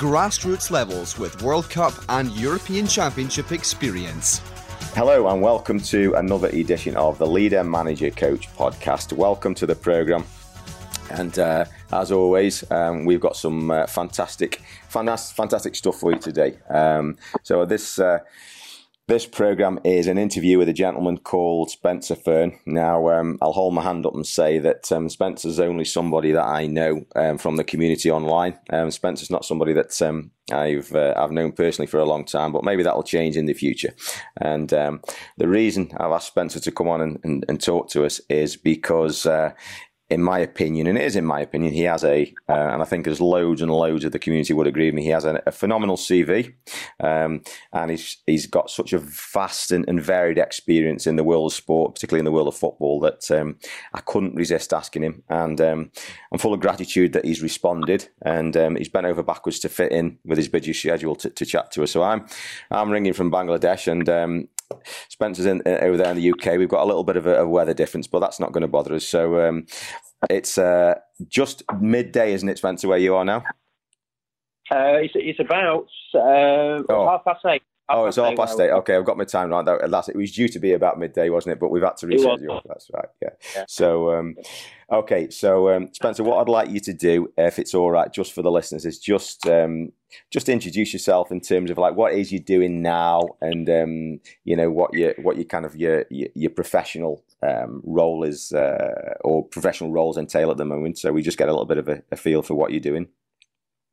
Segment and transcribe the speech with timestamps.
[0.00, 4.38] grassroots levels with World Cup and European Championship experience.
[4.94, 9.12] Hello, and welcome to another edition of the Leader Manager Coach podcast.
[9.12, 10.24] Welcome to the program.
[11.10, 16.18] And uh, as always, um, we've got some uh, fantastic, fantastic, fantastic stuff for you
[16.18, 16.56] today.
[16.70, 18.20] Um, so this uh,
[19.10, 22.56] this program is an interview with a gentleman called Spencer Fearn.
[22.64, 26.44] Now, um, I'll hold my hand up and say that um, Spencer's only somebody that
[26.44, 28.56] I know um, from the community online.
[28.70, 32.52] Um, Spencer's not somebody that um, I've uh, I've known personally for a long time,
[32.52, 33.92] but maybe that will change in the future.
[34.40, 35.02] And um,
[35.38, 38.56] the reason I've asked Spencer to come on and, and, and talk to us is
[38.56, 39.50] because uh,
[40.10, 42.84] in my opinion, and it is in my opinion, he has a, uh, and I
[42.84, 45.04] think there's loads and loads of the community would agree with me.
[45.04, 46.52] He has a, a phenomenal CV,
[46.98, 51.52] um, and he's he's got such a vast and, and, varied experience in the world
[51.52, 53.56] of sport, particularly in the world of football, that um,
[53.94, 55.22] I couldn't resist asking him.
[55.28, 55.90] And um,
[56.32, 59.92] I'm full of gratitude that he's responded, and um, he's bent over backwards to fit
[59.92, 61.92] in with his busy schedule to, to chat to us.
[61.92, 62.26] So I'm
[62.72, 64.48] I'm ringing from Bangladesh, and um,
[65.08, 66.58] Spencer's in, uh, over there in the UK.
[66.58, 68.68] We've got a little bit of a, a weather difference, but that's not going to
[68.68, 69.06] bother us.
[69.06, 69.66] So um,
[70.28, 73.44] it's uh, just midday, isn't it, Spencer, where you are now?
[74.70, 77.06] Uh, it's, it's about uh, oh.
[77.08, 77.62] half past eight.
[77.90, 78.70] Oh, it's half past eight.
[78.70, 79.64] Okay, I've got my time right.
[79.64, 81.60] That, last, it was due to be about midday, wasn't it?
[81.60, 82.62] But we've had to reschedule.
[82.66, 83.08] That's right.
[83.22, 83.30] Yeah.
[83.54, 83.64] yeah.
[83.68, 84.36] So, um,
[84.90, 85.30] okay.
[85.30, 88.42] So, um, Spencer, what I'd like you to do, if it's all right, just for
[88.42, 89.92] the listeners, is just um,
[90.30, 94.56] just introduce yourself in terms of like what is you doing now, and um, you
[94.56, 99.14] know what your what you kind of your your, your professional um, role is uh,
[99.22, 100.98] or professional roles entail at the moment.
[100.98, 103.08] So we just get a little bit of a, a feel for what you're doing.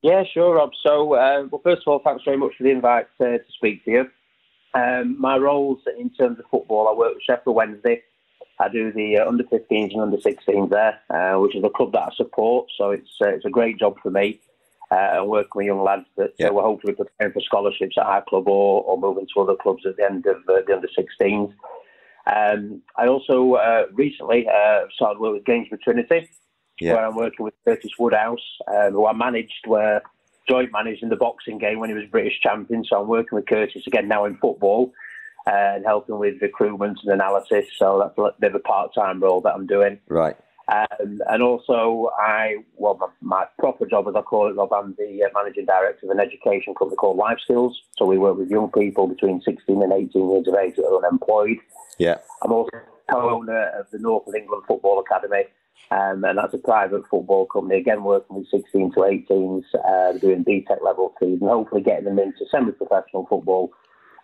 [0.02, 0.72] Yeah, sure, Rob.
[0.86, 3.84] So, uh, well, first of all, thanks very much for the invite uh, to speak
[3.86, 4.06] to you.
[4.74, 8.04] Um, my roles in terms of football, I work with Sheffield Wednesday.
[8.60, 11.94] I do the uh, under 15s and under 16s there, uh, which is a club
[11.94, 12.70] that I support.
[12.78, 14.40] So it's uh, it's a great job for me.
[14.90, 16.50] Uh, working with young lads that yeah.
[16.50, 19.98] we're hopefully preparing for scholarships at our club or, or moving to other clubs at
[19.98, 21.54] the end of the under 16s.
[22.34, 26.30] Um, I also uh, recently uh, started work with Gainsborough Trinity,
[26.80, 26.94] yeah.
[26.94, 30.02] where I'm working with Curtis Woodhouse, um, who I managed, where
[30.48, 32.84] joint managed in the boxing game when he was British champion.
[32.86, 34.94] So I'm working with Curtis again now in football
[35.46, 37.66] uh, and helping with recruitment and analysis.
[37.78, 40.00] So that's a bit of a part-time role that I'm doing.
[40.08, 40.36] Right.
[40.70, 44.96] Um, and also, I well, my, my, proper job, as I call it, Rob, I'm
[44.98, 47.82] the uh, managing director of an education company called Life Skills.
[47.98, 51.06] So we work with young people between 16 and 18 years of age that are
[51.06, 51.58] unemployed.
[51.98, 52.18] Yeah.
[52.44, 52.70] I'm also
[53.10, 55.46] co-owner of the North of England Football Academy,
[55.90, 57.80] um, and that's a private football company.
[57.80, 62.20] Again, working with 16 to 18s, uh, doing BTEC level threes, and hopefully getting them
[62.20, 63.72] into semi-professional football.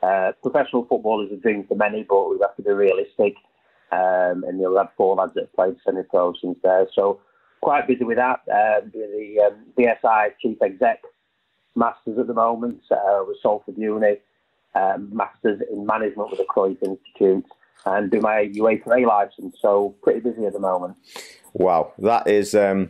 [0.02, 3.36] Uh, professional football is a dream for many, but we have to be realistic.
[3.92, 6.88] Um, and you'll have four lads that have played semi-pro since there.
[6.94, 7.22] So
[7.62, 8.42] quite busy with that.
[8.52, 11.02] Um, the um, BSI Chief Exec
[11.76, 14.18] Masters at the moment uh, with Salford Uni,
[14.76, 17.46] um, Masters in Management with the Cruyff Institute
[17.86, 19.58] and do my UEFA A license.
[19.62, 20.96] So pretty busy at the moment.
[21.54, 22.56] Wow, that is.
[22.56, 22.90] Um,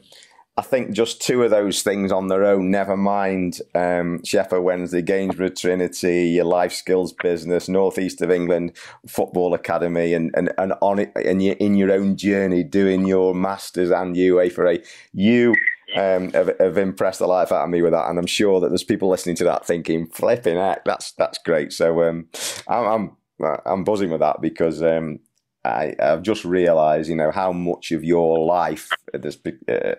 [0.55, 2.69] I think just two of those things on their own.
[2.69, 8.73] Never mind um, Sheffield Wednesday, Gainsborough Trinity, your life skills business, northeast of England
[9.07, 13.33] football academy, and and and on it, and you in your own journey doing your
[13.33, 14.83] masters and UEFA A.
[15.11, 15.55] You
[15.95, 18.69] um, have, have, impressed the life out of me with that, and I'm sure that
[18.69, 22.27] there's people listening to that thinking, "Flipping heck, that's that's great." So um,
[22.67, 23.17] I'm, I'm
[23.65, 25.19] I'm buzzing with that because um,
[25.65, 29.37] I, have just realised, you know, how much of your life this
[29.69, 29.95] uh,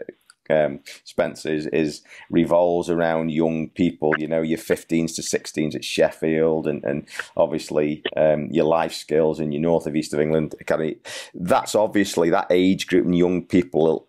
[0.51, 4.13] um, Spencer is, is, revolves around young people.
[4.19, 9.41] You know, your 15s to 16s at Sheffield, and and obviously um, your life skills
[9.41, 10.97] in your north of east of England academy.
[11.35, 14.09] That's obviously that age group and young people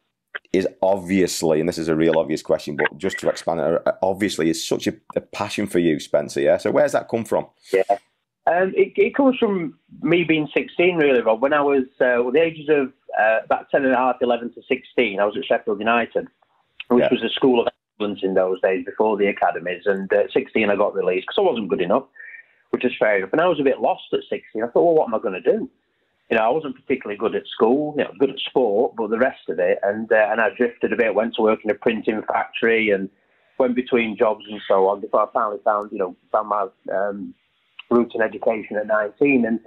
[0.51, 4.49] is obviously, and this is a real obvious question, but just to expand it, obviously
[4.49, 6.41] is such a, a passion for you, Spencer.
[6.41, 6.57] Yeah.
[6.57, 7.47] So where's that come from?
[7.71, 7.97] Yeah.
[8.47, 11.41] Um, it, it, comes from me being 16, really, Rob.
[11.41, 14.53] When I was uh, well, the ages of uh, about 10 and a half, 11
[14.53, 16.27] to 16, I was at Sheffield United,
[16.89, 17.09] which yeah.
[17.11, 19.83] was a school of excellence in those days before the academies.
[19.85, 22.03] And at 16, I got released because I wasn't good enough,
[22.69, 23.31] which is fair enough.
[23.31, 24.63] And I was a bit lost at 16.
[24.63, 25.69] I thought, well, what am I going to do?
[26.29, 29.17] You know, I wasn't particularly good at school, you know, good at sport, but the
[29.17, 29.79] rest of it.
[29.81, 33.09] And, uh, and I drifted a bit, went to work in a printing factory and
[33.57, 37.33] went between jobs and so on before I finally found, you know, found my um,
[37.89, 39.45] roots in education at 19.
[39.45, 39.59] And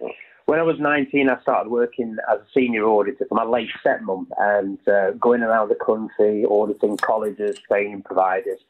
[0.46, 4.00] when I was 19, I started working as a senior auditor for my late set
[4.00, 8.60] stepmom and uh, going around the country auditing colleges, training providers.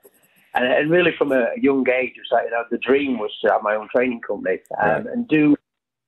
[0.54, 3.30] And, and really, from a young age, it was like, you know, the dream was
[3.42, 5.06] to have my own training company um, right.
[5.06, 5.56] and do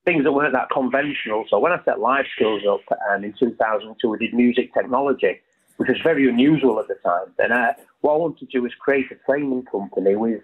[0.04, 1.44] things that weren't that conventional.
[1.48, 2.80] So when I set life skills up
[3.12, 5.40] um, in 2002, we did music technology,
[5.76, 7.32] which was very unusual at the time.
[7.38, 10.42] And uh, what I wanted to do was create a training company with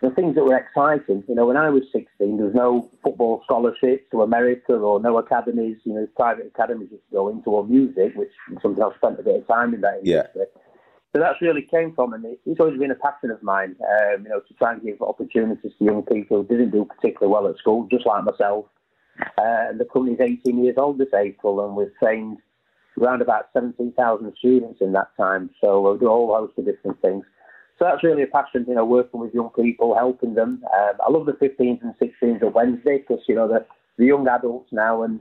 [0.00, 1.24] the things that were exciting.
[1.28, 5.18] You know, when I was 16, there was no football scholarships to America or no
[5.18, 8.30] academies, you know, private academies to go into or music, which
[8.62, 10.32] something I've spent a bit of time in that industry.
[10.36, 10.62] Yeah.
[11.14, 14.28] So that's really came from, and it's always been a passion of mine, um, you
[14.28, 17.56] know, to try and give opportunities to young people who didn't do particularly well at
[17.56, 18.66] school, just like myself.
[19.38, 22.38] Uh, the company's 18 years old this April, and we've trained
[23.00, 25.50] around about 17,000 students in that time.
[25.60, 27.24] So we'll do a whole host of different things.
[27.78, 30.62] So that's really a passion, you know, working with young people, helping them.
[30.76, 33.64] Um, I love the 15s and 16s on Wednesday because, you know, the,
[33.96, 35.02] the young adults now.
[35.04, 35.20] And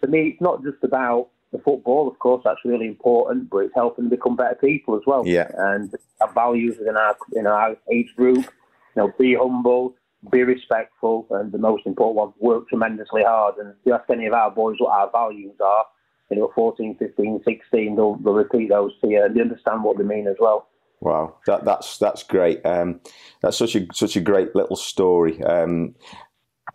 [0.00, 3.74] for me, it's not just about the football, of course, that's really important, but it's
[3.74, 5.24] helping them become better people as well.
[5.26, 5.50] Yeah.
[5.56, 9.94] And our values within our, in our age group, you know, be humble,
[10.30, 13.56] be respectful, and the most important one, work tremendously hard.
[13.58, 15.84] And if you ask any of our boys what our values are,
[16.30, 19.98] you know, 14, 15, 16, they'll, they'll repeat those to you and they understand what
[19.98, 20.68] they mean as well.
[21.02, 22.64] Wow, that, that's that's great.
[22.64, 23.00] Um,
[23.42, 25.42] that's such a such a great little story.
[25.42, 25.96] Um,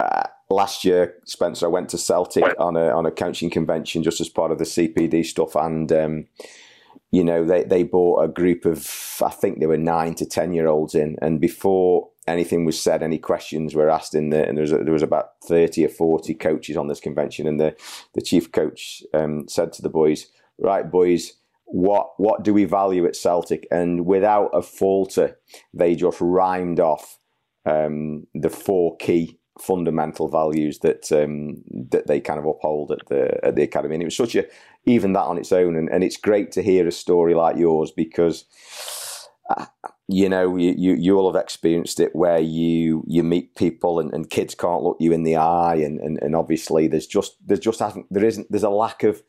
[0.01, 4.19] uh, last year, Spencer, I went to Celtic on a on a coaching convention just
[4.19, 6.25] as part of the CPD stuff, and um,
[7.09, 10.51] you know they they brought a group of I think there were nine to ten
[10.51, 14.57] year olds in, and before anything was said, any questions were asked in there, and
[14.57, 17.77] there was there was about thirty or forty coaches on this convention, and the
[18.13, 20.27] the chief coach um, said to the boys,
[20.59, 21.31] "Right, boys."
[21.67, 23.67] What what do we value at Celtic?
[23.69, 25.37] And without a falter,
[25.73, 27.19] they just rhymed off
[27.65, 33.43] um, the four key fundamental values that um, that they kind of uphold at the
[33.45, 33.95] at the academy.
[33.95, 34.45] And it was such a
[34.85, 37.91] even that on its own, and, and it's great to hear a story like yours
[37.91, 38.45] because.
[39.49, 39.65] Uh,
[40.09, 44.13] you know, you, you you all have experienced it where you you meet people and,
[44.13, 47.59] and kids can't look you in the eye, and, and, and obviously there's just there's
[47.59, 49.21] just hasn't there isn't there's a lack of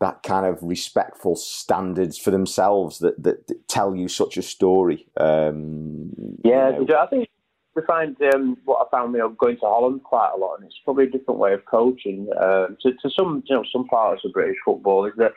[0.00, 5.08] that kind of respectful standards for themselves that, that, that tell you such a story.
[5.16, 6.10] Um,
[6.44, 6.98] yeah, you know.
[6.98, 7.28] I think
[7.74, 10.66] we find um, what I found you know, going to Holland quite a lot, and
[10.66, 12.28] it's probably a different way of coaching.
[12.38, 15.32] Uh, to, to, some, you know, some parts of British football is that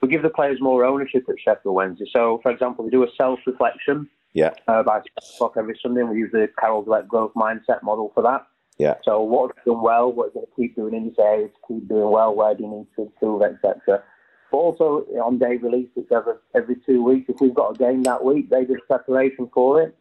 [0.00, 2.06] we give the players more ownership at Sheffield Wednesday.
[2.12, 4.08] So, for example, we do a self-reflection.
[4.32, 4.50] Yeah.
[4.66, 8.10] Uh, by six o'clock every Sunday, and we use the Carol Dweck growth mindset model
[8.14, 8.44] for that.
[8.78, 8.94] Yeah.
[9.04, 10.12] So what have you done well?
[10.12, 12.34] What are you going to keep doing in this area to keep doing well?
[12.34, 14.02] Where do you need to improve, etc.
[14.50, 17.28] But also on day release, it's every, every two weeks.
[17.28, 19.96] If we've got a game that week, they do preparation for it.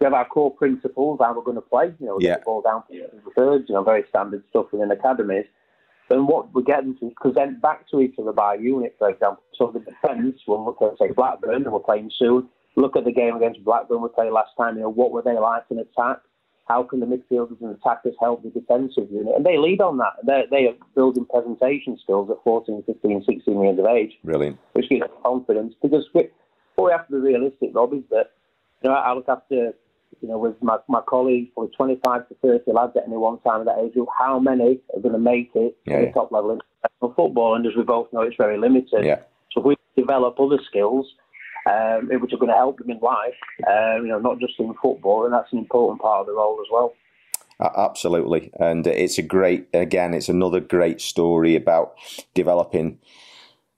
[0.00, 1.94] We have our core principles, how we're going to play.
[2.00, 2.36] You know, yeah.
[2.44, 5.46] ball down for the thirds, you know, very standard stuff within academies.
[6.10, 9.42] And what we're getting to is present back to each other by unit, for example.
[9.54, 12.48] So the defence, look at, say, Blackburn, and we're playing soon.
[12.76, 14.76] Look at the game against Blackburn we played last time.
[14.76, 16.18] You know, what were they like in attack?
[16.66, 19.34] How can the midfielders and attackers help the defensive unit?
[19.36, 20.14] And they lead on that.
[20.24, 24.12] They're, they are building presentation skills at 14, 15, 16 years of age.
[24.24, 24.58] Brilliant.
[24.72, 25.74] Which gives confidence.
[25.82, 26.28] Because we,
[26.76, 28.30] what we have to be realistic, Rob, is that
[28.82, 29.72] you know, I look after,
[30.20, 33.60] you know, with my, my colleagues, probably 25 to 30 lads at any one time
[33.60, 36.52] of that age how many are going to make it yeah, at the top level
[36.52, 37.54] in professional football?
[37.56, 39.04] And as we both know, it's very limited.
[39.04, 39.20] Yeah.
[39.52, 41.06] So if we develop other skills,
[41.70, 43.34] um, which are going to help them in life,
[43.66, 46.58] um, you know, not just in football, and that's an important part of the role
[46.60, 46.94] as well.
[47.60, 49.68] Absolutely, and it's a great.
[49.72, 51.94] Again, it's another great story about
[52.34, 52.98] developing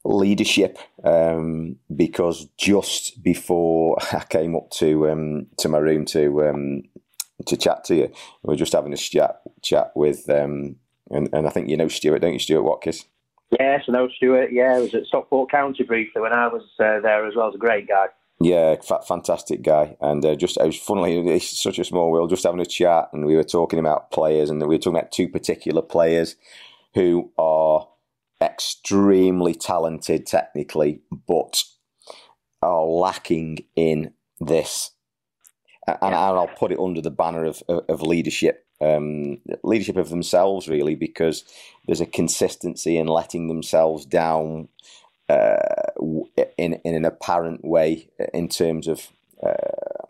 [0.06, 0.78] leadership.
[1.04, 6.82] Um, because just before I came up to um, to my room to um,
[7.46, 8.12] to chat to you,
[8.42, 10.76] we were just having a chat chat with, um,
[11.10, 13.04] and, and I think you know Stuart, don't you, Stuart Watkins?
[13.50, 14.50] Yes, I know Stuart.
[14.52, 17.50] Yeah, I was at Stockport County briefly when I was uh, there as well.
[17.50, 18.06] He's a great guy.
[18.38, 18.74] Yeah,
[19.06, 22.30] fantastic guy, and uh, just it was funnily it's such a small world.
[22.30, 25.12] Just having a chat, and we were talking about players, and we were talking about
[25.12, 26.36] two particular players
[26.94, 27.88] who are
[28.42, 31.62] extremely talented technically, but
[32.62, 34.90] are lacking in this.
[35.86, 40.68] And, and I'll put it under the banner of, of leadership um, leadership of themselves,
[40.68, 41.44] really, because
[41.86, 44.68] there's a consistency in letting themselves down
[45.28, 45.56] uh,
[46.56, 49.08] in in an apparent way in terms of
[49.42, 50.06] uh,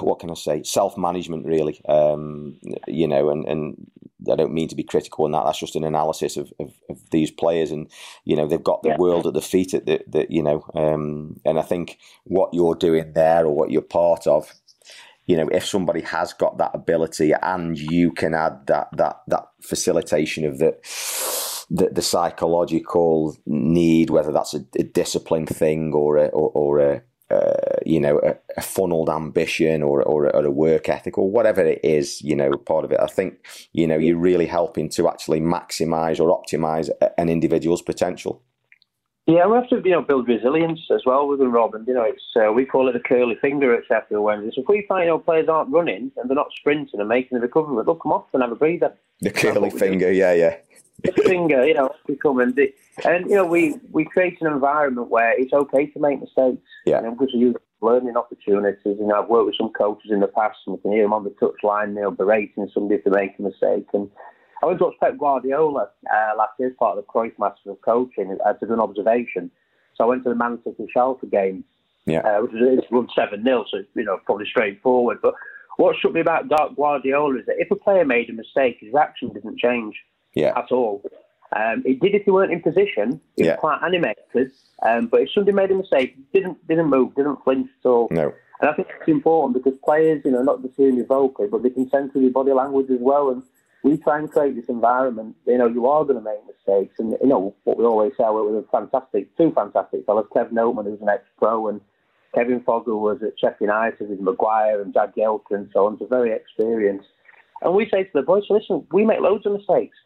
[0.00, 1.80] what can I say self management, really.
[1.88, 3.90] Um, you know, and and
[4.30, 5.44] I don't mean to be critical on that.
[5.44, 7.90] That's just an analysis of, of, of these players, and
[8.24, 8.98] you know they've got the yeah.
[8.98, 12.74] world at the feet at the, the you know, um, and I think what you're
[12.74, 14.52] doing there or what you're part of
[15.30, 19.46] you know, if somebody has got that ability and you can add that that that
[19.62, 20.72] facilitation of the
[21.70, 27.02] the, the psychological need, whether that's a, a discipline thing or a, or, or a
[27.30, 31.64] uh, you know, a, a, funneled ambition or, or, or, a work ethic or whatever
[31.64, 32.98] it is, you know, part of it.
[32.98, 33.34] I think,
[33.72, 38.42] you know, you're really helping to actually maximize or optimize an individual's potential.
[39.30, 41.72] Yeah, we have to, you know, build resilience as well with them, Rob.
[41.86, 44.50] You know, it's uh, we call it the curly finger at Sheffield Wednesday.
[44.52, 47.38] So if we find, you know, players aren't running and they're not sprinting and making
[47.38, 48.92] the recovery, they'll come off and have a breather.
[49.20, 50.56] The curly finger, yeah, yeah.
[51.04, 52.58] the finger, you know, we come and,
[53.04, 56.66] and, you know, we, we create an environment where it's okay to make mistakes.
[56.84, 56.98] Yeah.
[56.98, 58.80] You know, because we use learning opportunities.
[58.84, 61.12] You know, I've worked with some coaches in the past and you can hear them
[61.12, 63.86] on the touchline, you know, berating somebody for making a mistake.
[63.92, 64.10] And,
[64.62, 67.66] I went to watch Pep Guardiola uh, last year as part of the Cruyff Masters
[67.66, 68.28] of Coaching.
[68.28, 69.50] Did an observation.
[69.96, 71.64] So I went to the Man City Schalke game,
[72.06, 72.20] yeah.
[72.20, 75.18] uh, which was run 7 0, so you know, probably straightforward.
[75.22, 75.34] But
[75.76, 78.94] what struck me about Dark Guardiola is that if a player made a mistake, his
[78.94, 79.96] action didn't change
[80.34, 80.52] yeah.
[80.56, 81.02] at all.
[81.56, 83.20] Um, it did if he weren't in position.
[83.36, 83.52] He yeah.
[83.52, 84.52] was quite animated.
[84.86, 88.08] Um, but if somebody made a mistake, didn't didn't move, didn't flinch at all.
[88.10, 88.32] No.
[88.60, 91.62] And I think it's important because players, you know, not just hearing your vocal, but
[91.62, 93.30] they can sense your body language as well.
[93.30, 93.42] And
[93.82, 95.36] we try and create this environment.
[95.46, 98.24] You know, you are going to make mistakes, and you know what we always say.
[98.24, 100.26] We're with a fantastic, two fantastic fellas.
[100.34, 101.80] Kev Noteman, who's an ex-pro, and
[102.34, 105.98] Kevin Fogel was at Sheffield United with Maguire and Jack Gelker and so on.
[105.98, 107.08] So very experienced.
[107.62, 109.96] And we say to the boys, listen, we make loads of mistakes.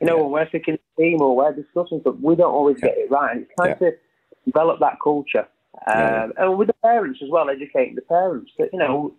[0.00, 0.22] You know, yeah.
[0.22, 3.32] when we're picking a team or we're discussing but we don't always get it right.
[3.32, 3.90] And it's trying yeah.
[3.90, 3.96] to
[4.46, 5.46] develop that culture.
[5.86, 6.28] Um, yeah.
[6.38, 9.14] And with the parents as well, educating the parents that, you know,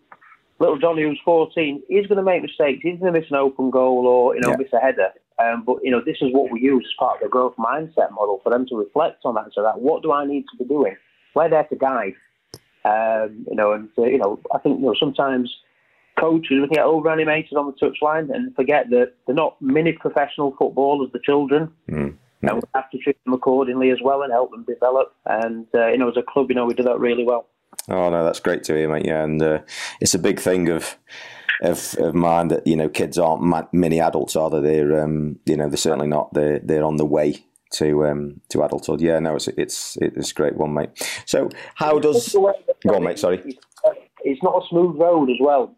[0.61, 2.79] little Johnny who's 14, he's going to make mistakes.
[2.83, 4.57] He's going to miss an open goal or, you know, yeah.
[4.57, 5.09] miss a header.
[5.39, 8.11] Um, but, you know, this is what we use as part of the growth mindset
[8.11, 10.57] model for them to reflect on that and say, that, what do I need to
[10.57, 10.95] be doing?
[11.35, 12.13] We're there to guide.
[12.83, 15.51] Um, you know, and, uh, you know, I think, you know, sometimes
[16.19, 20.55] coaches can get over animated on the touchline and forget that they're not mini professional
[20.57, 21.71] footballers, the children.
[21.89, 22.17] Mm.
[22.43, 25.13] And we have to treat them accordingly as well and help them develop.
[25.25, 27.47] And, uh, you know, as a club, you know, we do that really well.
[27.89, 29.05] Oh no, that's great to hear, mate.
[29.05, 29.59] Yeah, and uh,
[29.99, 30.97] it's a big thing of,
[31.61, 34.61] of of mine that you know kids aren't mini adults, are they?
[34.61, 36.33] They're um, you know they're certainly not.
[36.33, 39.01] They're they're on the way to um, to adulthood.
[39.01, 40.89] Yeah, no, it's it's it's a great one, mate.
[41.25, 42.53] So how does go
[42.95, 43.19] on, mate?
[43.19, 43.57] Sorry,
[44.23, 45.75] it's not a smooth road as well.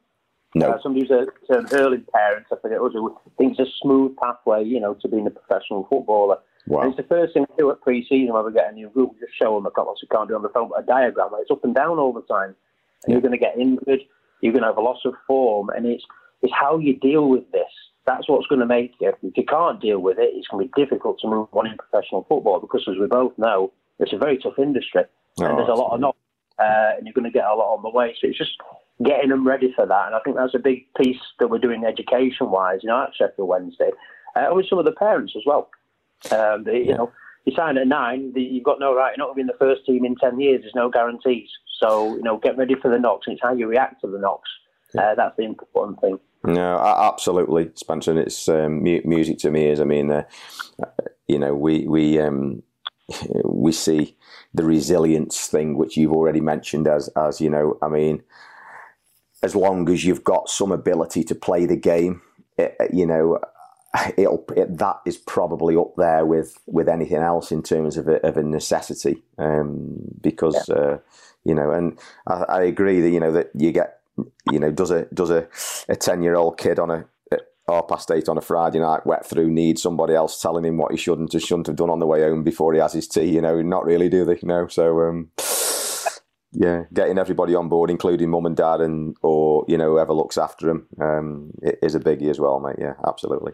[0.56, 4.16] No, uh, somebody who's a, an early parent, I forget, who thinks it's a smooth
[4.18, 6.38] pathway, you know, to being a professional footballer.
[6.68, 6.88] Wow.
[6.88, 9.12] It's the first thing we do at pre-season when we get a new group.
[9.14, 11.30] We just show them, I can't, we can't do on the phone, but a diagram.
[11.40, 12.56] It's up and down all the time.
[13.04, 13.14] And yeah.
[13.14, 14.02] you're going to get injured.
[14.42, 15.70] You're going to have a loss of form.
[15.70, 16.06] And it's,
[16.42, 17.72] it's how you deal with this.
[18.06, 19.14] That's what's going to make you.
[19.22, 21.78] If you can't deal with it, it's going to be difficult to move on in
[21.78, 25.04] professional football because, as we both know, it's a very tough industry.
[25.40, 26.18] Oh, and there's a lot of knocks,
[26.60, 28.14] uh, and you're going to get a lot on the way.
[28.20, 28.58] So it's just
[29.04, 30.06] getting them ready for that.
[30.08, 33.48] And I think that's a big piece that we're doing education-wise, you know, at Sheffield
[33.48, 33.92] Wednesday,
[34.36, 35.70] uh, with some of the parents as well.
[36.32, 37.12] Um, the, you know,
[37.46, 39.14] you sign at nine, the, you've got no right.
[39.16, 40.62] You're not going to be in the first team in ten years.
[40.62, 41.50] There's no guarantees.
[41.82, 43.28] So you know, get ready for the knocks.
[43.28, 44.50] And it's how you react to the knocks.
[44.98, 46.20] Uh, that's the important thing.
[46.46, 48.12] No, absolutely, Spencer.
[48.12, 49.68] And it's um, music to me.
[49.68, 50.24] Is I mean, uh,
[51.28, 52.64] you know, we we um,
[53.44, 54.16] we see
[54.54, 57.78] the resilience thing, which you've already mentioned as as you know.
[57.82, 58.24] I mean,
[59.42, 62.22] as long as you've got some ability to play the game,
[62.58, 63.40] it, you know,
[64.18, 68.26] it'll it, that is probably up there with with anything else in terms of a,
[68.26, 70.76] of a necessity um, because yeah.
[70.76, 70.98] uh,
[71.44, 74.00] you know and I, I, agree that you know that you get
[74.52, 75.48] you know does a does a
[75.90, 77.06] a ten year old kid on a
[77.68, 80.92] half past eight on a Friday night wet through need somebody else telling him what
[80.92, 83.24] he shouldn't or shouldn't have done on the way home before he has his tea
[83.24, 85.30] you know not really do they you know so um,
[86.54, 90.38] yeah, getting everybody on board, including mum and dad, and or you know whoever looks
[90.38, 92.76] after them, um, is a biggie as well, mate.
[92.80, 93.54] Yeah, absolutely.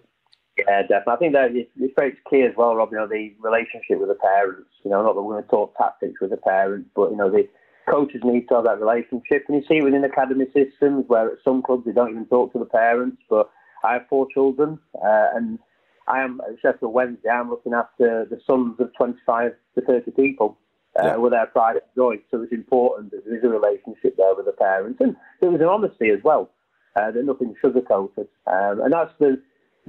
[0.68, 1.14] Yeah, definitely.
[1.14, 2.92] I think that it's very key as well, Rob.
[2.92, 4.70] You know, the relationship with the parents.
[4.84, 7.30] You know, not that we're going to talk tactics with the parents, but you know,
[7.30, 7.48] the
[7.90, 9.46] coaches need to have that relationship.
[9.48, 12.60] And you see within academy systems where at some clubs they don't even talk to
[12.60, 13.22] the parents.
[13.30, 13.50] But
[13.84, 15.60] I have four children, uh, and
[16.08, 17.30] I am at Sheffield Wednesday.
[17.30, 20.58] I'm looking after the sons of 25 to 30 people.
[21.00, 21.16] Uh, yeah.
[21.18, 24.52] with their private joy, so it's important that there is a relationship there with the
[24.52, 26.50] parents, and there was an honesty as well,
[26.96, 29.40] uh, that nothing sugarcoated, um, and that's the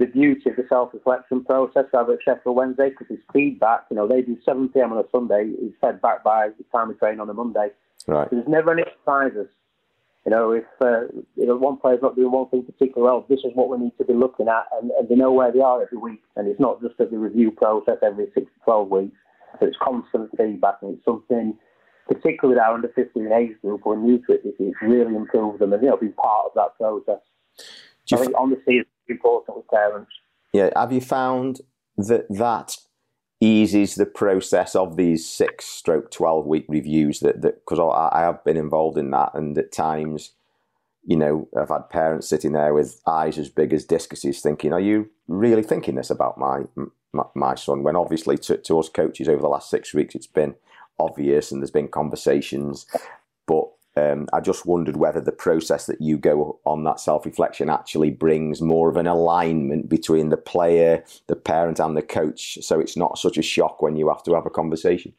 [0.01, 3.85] the beauty of the self-reflection process we have at Sheffield Wednesday because it's feedback.
[3.91, 4.91] You know, they do 7 p.m.
[4.91, 5.51] on a Sunday.
[5.61, 7.69] It's fed back by the time we train on a Monday.
[8.07, 8.27] Right.
[8.29, 9.47] So there's never any surprises.
[10.25, 13.39] You know, if uh, you know one player's not doing one thing particularly well, this
[13.39, 15.81] is what we need to be looking at, and, and they know where they are
[15.81, 16.21] every week.
[16.35, 19.17] And it's not just a review process every six to twelve weeks.
[19.59, 21.57] So it's constant feedback, and it's something,
[22.07, 25.73] particularly with our under 15 age group or new to it, it's really improved them
[25.73, 27.21] and you know be part of that process.
[28.13, 30.11] I think honesty is important with parents.
[30.53, 31.61] Yeah, have you found
[31.97, 32.77] that that
[33.41, 38.43] eases the process of these six stroke 12 week reviews that because I, I have
[38.43, 40.33] been involved in that and at times
[41.03, 44.79] you know i've had parents sitting there with eyes as big as discuses thinking are
[44.79, 46.61] you really thinking this about my
[47.11, 50.27] my, my son when obviously to, to us coaches over the last six weeks it's
[50.27, 50.53] been
[50.99, 52.85] obvious and there's been conversations
[53.47, 53.63] but
[53.97, 58.11] um, I just wondered whether the process that you go on that self reflection actually
[58.11, 62.95] brings more of an alignment between the player, the parent, and the coach, so it's
[62.95, 65.13] not such a shock when you have to have a conversation.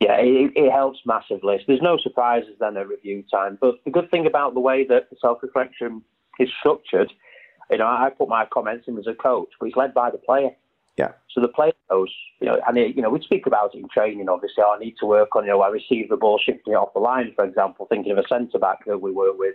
[0.00, 1.58] Yeah, it, it helps massively.
[1.58, 3.58] So there's no surprises then at review time.
[3.60, 6.02] But the good thing about the way that the self reflection
[6.38, 7.12] is structured,
[7.70, 10.18] you know, I put my comments in as a coach, but it's led by the
[10.18, 10.50] player.
[10.96, 11.12] Yeah.
[11.30, 13.88] So the player knows, you know, and it, you know, we speak about it in
[13.88, 14.28] training.
[14.28, 16.92] Obviously, I need to work on, you know, I receive the ball, shifting it off
[16.92, 19.54] the line, for example, thinking of a centre back that we work with.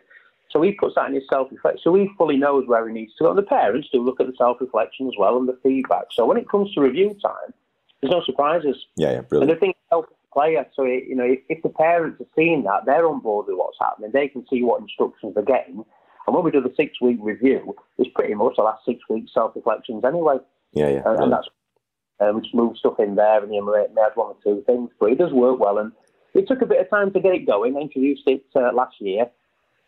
[0.49, 1.81] So he puts that in his self reflection.
[1.83, 3.29] So he fully knows where he needs to go.
[3.29, 6.05] And the parents do look at the self reflection as well and the feedback.
[6.11, 7.53] So when it comes to review time,
[8.01, 8.77] there's no surprises.
[8.95, 9.51] Yeah, yeah, brilliant.
[9.51, 10.65] And the thing helps the player.
[10.75, 13.57] So it, you know, if, if the parents are seeing that, they're on board with
[13.57, 14.11] what's happening.
[14.13, 15.83] They can see what instructions they're getting.
[16.25, 19.33] And when we do the six week review, it's pretty much the last six weeks
[19.33, 20.37] self reflections anyway.
[20.77, 21.01] Yeah, yeah.
[21.05, 21.47] And, and that's
[22.19, 24.63] uh, we just moved stuff in there and you know, may add one or two
[24.65, 24.89] things.
[24.99, 25.91] But it does work well, and
[26.33, 27.75] it took a bit of time to get it going.
[27.75, 29.27] I introduced it uh, last year.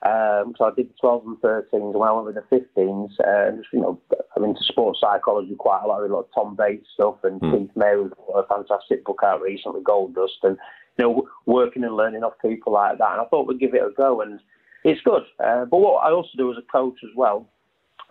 [0.01, 3.11] Um, so I did the 12 and 13s, and I went with the 15s.
[3.19, 3.99] Uh, just, you know,
[4.35, 6.01] I'm into sports psychology quite a lot.
[6.01, 7.51] with a lot of Tom Bates stuff, and mm.
[7.51, 10.57] Keith May with a fantastic book out recently, Gold Dust, and
[10.97, 13.11] you know, working and learning off people like that.
[13.11, 14.39] And I thought we'd give it a go, and
[14.85, 15.23] it's good.
[15.43, 17.49] Uh, but what I also do as a coach as well,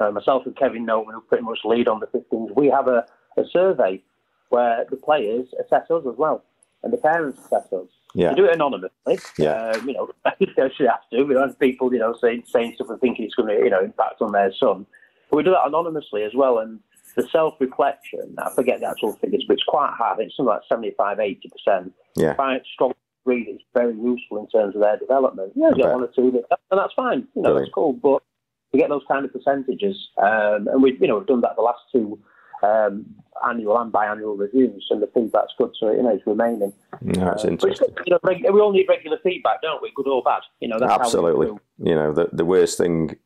[0.01, 3.05] uh, myself and Kevin Nolan, who pretty much lead on the 15s, we have a,
[3.37, 4.03] a survey
[4.51, 6.45] where the players assess us as well,
[6.83, 7.89] and the parents assess us.
[8.15, 8.31] Yeah.
[8.31, 9.19] We do it anonymously.
[9.37, 9.73] Yeah.
[9.73, 11.25] Um, you know, they should have to.
[11.25, 13.71] We don't have people, you know, saying, saying stuff and thinking it's going to, you
[13.71, 14.87] know, impact on their son.
[15.31, 16.59] But we do that anonymously as well.
[16.59, 16.81] And
[17.17, 20.15] the self-reflection, I forget the actual figures, but it's quite high.
[20.19, 21.91] It's something like 75, 80%.
[22.17, 22.35] Yeah.
[22.35, 22.95] Quite strong
[23.29, 25.53] read it's very useful in terms of their development.
[25.55, 27.29] Yeah, get one or two, and that's fine.
[27.35, 27.67] You know, Brilliant.
[27.67, 27.93] that's cool.
[27.93, 28.23] But
[28.73, 31.63] to get those kind of percentages, um, and we've, you know, we've done that the
[31.63, 32.19] last two
[32.63, 33.07] um,
[33.47, 36.73] annual and biannual reviews, and the feedback's good, so you know it's remaining.
[37.03, 37.89] Yeah, that's uh, interesting.
[38.07, 39.93] You know, we all need regular feedback, don't we?
[39.95, 40.79] Good or bad, you know.
[40.81, 41.49] Absolutely.
[41.79, 43.17] You know, the the worst thing.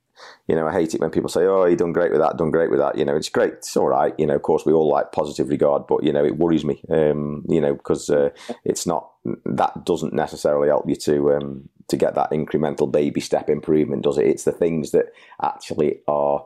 [0.47, 2.51] You know, I hate it when people say, "Oh, you done great with that, done
[2.51, 4.15] great with that." You know, it's great, it's all right.
[4.19, 6.83] You know, of course, we all like positive regard, but you know, it worries me.
[6.91, 8.29] Um, you know, because uh,
[8.65, 9.11] it's not
[9.47, 14.19] that doesn't necessarily help you to um, to get that incremental baby step improvement, does
[14.19, 14.27] it?
[14.27, 16.45] It's the things that actually are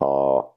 [0.00, 0.48] are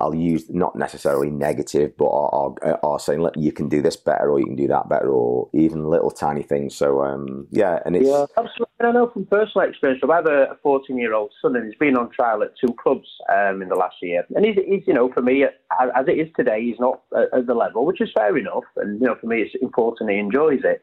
[0.00, 3.96] I'll use not necessarily negative, but are, are, are saying, look, you can do this
[3.96, 6.76] better, or you can do that better, or even little tiny things.
[6.76, 8.66] So um, yeah, and it's yeah, absolutely.
[8.80, 10.00] I know from personal experience.
[10.08, 13.08] I have a 14 year old son, and he's been on trial at two clubs
[13.28, 14.24] um, in the last year.
[14.36, 17.00] And he's, he's, you know, for me, as it is today, he's not
[17.34, 18.64] at the level, which is fair enough.
[18.76, 20.82] And you know, for me, it's important he enjoys it.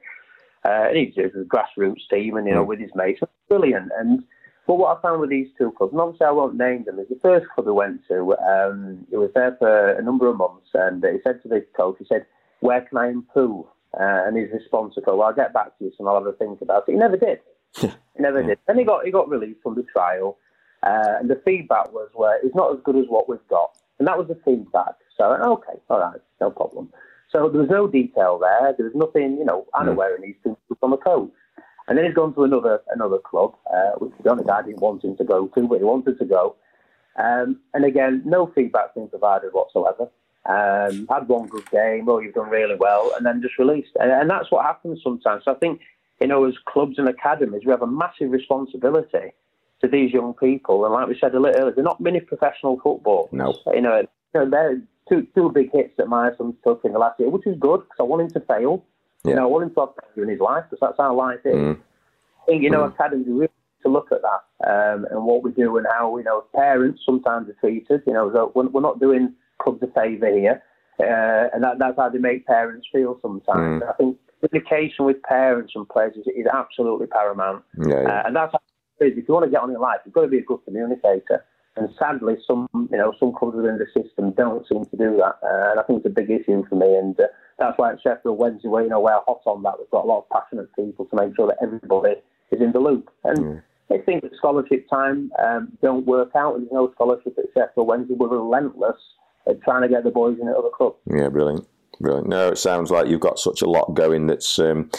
[0.67, 2.67] Uh, and he's a grassroots team, and you know, mm.
[2.67, 3.89] with his mates, brilliant.
[3.97, 4.23] And
[4.65, 7.07] but what I found with these two clubs, and obviously I won't name them, is
[7.07, 10.67] the first club we went to, um, it was there for a number of months,
[10.73, 12.25] and he said to the coach, he said,
[12.59, 13.65] where can I improve?
[13.93, 16.33] Uh, and his response was, well, I'll get back to you, and I'll have a
[16.33, 16.91] think about it.
[16.91, 17.39] He never did.
[17.79, 18.59] he never did.
[18.67, 20.37] Then he got he got released from the trial,
[20.83, 23.77] uh, and the feedback was, well, it's not as good as what we've got.
[23.99, 24.95] And that was the feedback.
[25.17, 26.89] So, okay, all right, no problem.
[27.31, 28.73] So there was no detail there.
[28.77, 30.15] There was nothing, you know, unaware mm.
[30.17, 31.31] in these two from the coach.
[31.87, 34.81] And then he's gone to another another club, uh, which to be honest, I didn't
[34.81, 36.55] want him to go to, but he wanted to go.
[37.17, 40.09] Um, and again, no feedback being provided whatsoever.
[40.45, 43.91] Um, had one good game, oh, you've done really well, and then just released.
[43.99, 45.43] And, and that's what happens sometimes.
[45.43, 45.81] So I think,
[46.21, 49.33] you know, as clubs and academies, we have a massive responsibility
[49.81, 50.85] to these young people.
[50.85, 53.29] And like we said a little earlier, they're not mini professional football.
[53.31, 53.53] No.
[53.73, 56.99] You know, you know they're two, two big hits that my son took in the
[56.99, 58.83] last year, which is good because I want him to fail.
[59.23, 59.31] Yeah.
[59.31, 61.39] You know, I want him to have failure in his life because that's how life
[61.45, 61.55] is.
[61.55, 61.77] Mm.
[61.77, 62.93] I think, you know, mm.
[62.93, 63.49] academies really
[63.83, 67.49] to look at that um, and what we do and how, you know, parents sometimes
[67.49, 68.01] are treated.
[68.05, 70.63] You know, so we're, we're not doing clubs a favour here.
[70.99, 73.83] Uh, and that, that's how they make parents feel sometimes.
[73.83, 73.89] Mm.
[73.89, 77.63] I think communication with parents and players is, is absolutely paramount.
[77.77, 78.09] Yeah, yeah.
[78.09, 78.59] Uh, and that's how
[78.99, 79.17] it is.
[79.17, 81.45] If you want to get on in life, you've got to be a good communicator.
[81.77, 85.37] And sadly, some you know some clubs within the system don't seem to do that,
[85.43, 86.95] uh, and I think it's a big issue for me.
[86.95, 87.27] And uh,
[87.59, 90.07] that's why at Sheffield Wednesday, where you know we're hot on that, we've got a
[90.07, 92.15] lot of passionate people to make sure that everybody
[92.51, 93.09] is in the loop.
[93.23, 93.63] And mm.
[93.91, 97.87] I think that scholarship time um, don't work out, and there's no scholarship at Sheffield
[97.87, 98.15] Wednesday.
[98.15, 98.97] We're relentless
[99.47, 100.97] at trying to get the boys in at other clubs.
[101.05, 101.67] Yeah, brilliant.
[101.99, 102.27] Brilliant.
[102.27, 104.27] No, it sounds like you've got such a lot going.
[104.27, 104.91] That's um,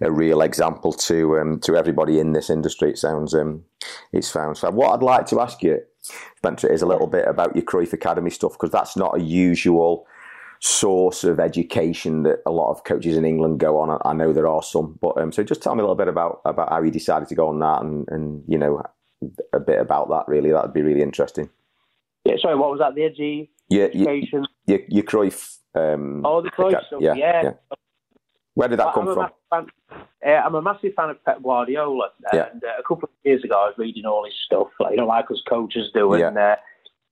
[0.00, 2.90] a real example to um, to everybody in this industry.
[2.90, 3.64] It sounds um,
[4.12, 4.62] it sounds.
[4.62, 5.80] What I'd like to ask you,
[6.36, 10.06] Spencer, is a little bit about your Cruyff Academy stuff because that's not a usual
[10.60, 14.00] source of education that a lot of coaches in England go on.
[14.04, 16.40] I know there are some, but um, so just tell me a little bit about
[16.44, 18.82] about how you decided to go on that, and and you know
[19.52, 20.24] a bit about that.
[20.28, 21.50] Really, that'd be really interesting.
[22.24, 22.36] Yeah.
[22.40, 22.94] Sorry, what was that?
[22.94, 24.46] The edgy Yeah, education.
[24.66, 25.58] your, your Cruyff.
[25.74, 27.00] Um, oh, the Cruyff stuff.
[27.00, 27.42] yeah, Yeah.
[27.44, 27.52] yeah.
[28.56, 29.30] Where did that I'm come from?
[29.50, 29.66] fan,
[30.26, 32.48] uh, I'm a massive fan of Pep Guardiola, Yeah.
[32.52, 34.96] and uh, a couple of years ago I was reading all his stuff, like you
[34.96, 36.56] know, like us coaches do, and uh,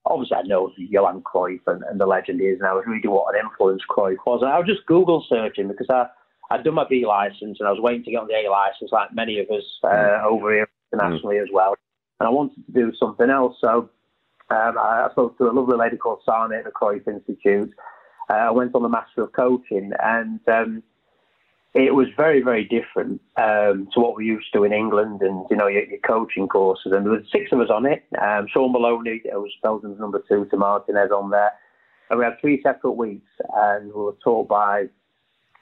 [0.06, 3.34] obviously I know Johan Cruyff and, and the legend is, and I was reading what
[3.34, 6.06] an influence Cruyff was, and I was just Google searching because I
[6.50, 8.90] I'd done my B license and I was waiting to get on the A license,
[8.90, 10.24] like many of us uh, Mm.
[10.24, 11.74] over here internationally as well,
[12.20, 13.90] and I wanted to do something else, so
[14.48, 17.70] um, I, I spoke to a lovely lady called Sana at the Cruyff Institute.
[18.30, 20.82] Uh, I went on the Master of Coaching, and um,
[21.74, 25.56] it was very, very different um, to what we used to in England and, you
[25.56, 26.92] know, your, your coaching courses.
[26.92, 28.04] And there were six of us on it.
[28.22, 31.50] Um, Shaun Maloney, it was Belgium's number two to Martinez on there.
[32.10, 34.82] And we had three separate weeks and we were taught by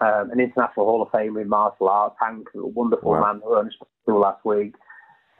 [0.02, 3.20] um, an international Hall of Famer in martial arts, Hank, a wonderful Wow.
[3.32, 4.74] man who owned school last week,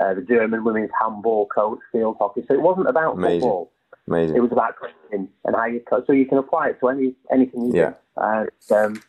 [0.01, 2.45] uh, the German women's handball coach, field hockey.
[2.49, 3.41] So it wasn't about Amazing.
[3.41, 3.73] football.
[4.09, 4.37] Amazing.
[4.37, 6.05] It was about coaching and how you coach.
[6.07, 7.91] So you can apply it to any anything you Yeah.
[7.91, 7.95] do.
[8.17, 9.03] And um,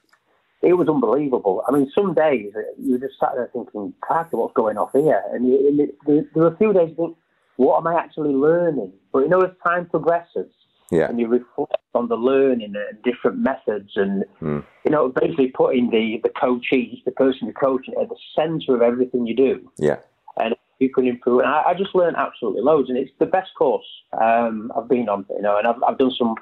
[0.63, 1.63] it was unbelievable.
[1.67, 5.21] I mean, some days uh, you just sat there thinking, "Crikey, what's going off here?"
[5.32, 7.17] And, you, and it, there, there were a few days you think,
[7.58, 10.52] "What am I actually learning?" But you know, as time progresses
[10.91, 11.08] yeah.
[11.10, 14.63] and you reflect on the learning and different methods, and Mm.
[14.86, 18.82] you know, basically putting the the coachee, the person you're coaching, at the centre of
[18.82, 19.97] everything you do Yeah.
[20.38, 21.39] and you can improve.
[21.39, 23.86] And I, I just learned absolutely loads, and it's the best course
[24.19, 25.26] um, I've been on.
[25.30, 26.36] You know, and I've, I've done some.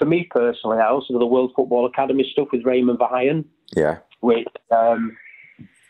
[0.00, 3.44] For me personally, I also do the World Football Academy stuff with Raymond Verheijen,
[3.76, 3.98] Yeah.
[4.20, 5.14] which um,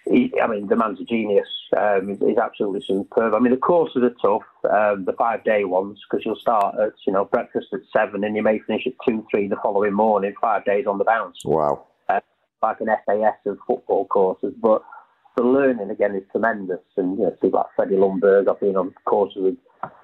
[0.05, 1.46] he, I mean, the man's a genius.
[1.79, 3.35] Um, he's, he's absolutely superb.
[3.35, 6.94] I mean, the courses are tough, um, the five day ones, because you'll start at
[7.07, 10.35] you know breakfast at seven, and you may finish at two, three the following morning.
[10.40, 11.87] Five days on the bounce Wow.
[12.62, 14.83] like an SAS of football courses, but
[15.37, 16.81] the learning again is tremendous.
[16.96, 19.57] And you know, people like Freddie Ljungberg, I've been on courses with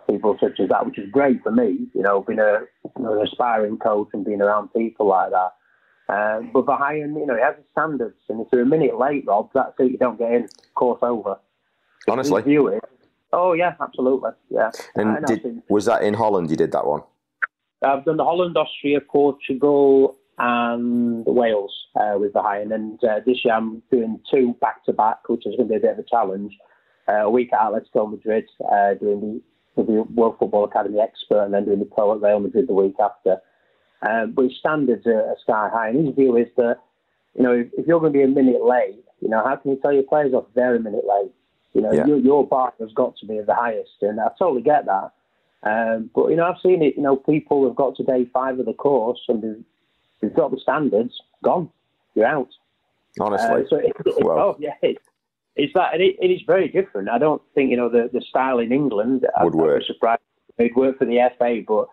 [0.09, 1.87] people such as that, which is great for me.
[1.95, 2.61] You know, being a
[2.97, 5.53] you know, an aspiring coach and being around people like that.
[6.09, 9.25] Um, but Verheijen, you know, he has his standards, and if you're a minute late,
[9.27, 9.91] Rob, that's it.
[9.91, 10.49] You don't get in.
[10.75, 11.39] Course over.
[12.09, 12.43] Honestly.
[12.43, 12.85] Review it.
[13.33, 14.31] Oh yeah, absolutely.
[14.51, 14.71] Yeah.
[14.95, 16.51] And And did, I've was that in Holland?
[16.51, 17.03] You did that one.
[17.85, 22.73] I've done the Holland, Austria, Portugal, and Wales uh, with the.
[22.73, 25.77] And uh, this year I'm doing two back to back, which is going to be
[25.77, 26.57] a bit of a challenge.
[27.09, 29.43] Uh, a week at Atletico Madrid, uh, doing the,
[29.83, 32.97] the World Football Academy expert, and then doing the pro at Real Madrid the week
[33.01, 33.39] after.
[34.09, 35.89] Um, but his standards are, are sky high.
[35.89, 36.77] And his view is that,
[37.35, 39.71] you know, if, if you're going to be a minute late, you know, how can
[39.73, 41.33] you tell your players off they're a minute late?
[41.73, 42.07] You know, Yeah.
[42.07, 45.11] your, your bar has got to be the highest, and I totally get that.
[45.63, 46.97] Um, but you know, I've seen it.
[46.97, 49.65] You know, people have got to day five of the course and they've,
[50.21, 51.15] they've got the standards.
[51.43, 51.71] Gone,
[52.15, 52.49] you're out.
[53.19, 53.49] Honestly.
[53.49, 54.39] Uh, so it, it, Wow.
[54.39, 54.99] oh yeah, it,
[55.57, 57.09] it's that, and it, it is very different.
[57.09, 59.81] I don't think you know the, the style in England Would I'd, work.
[59.81, 60.21] Be surprised
[60.59, 61.89] it'd work for the FA, but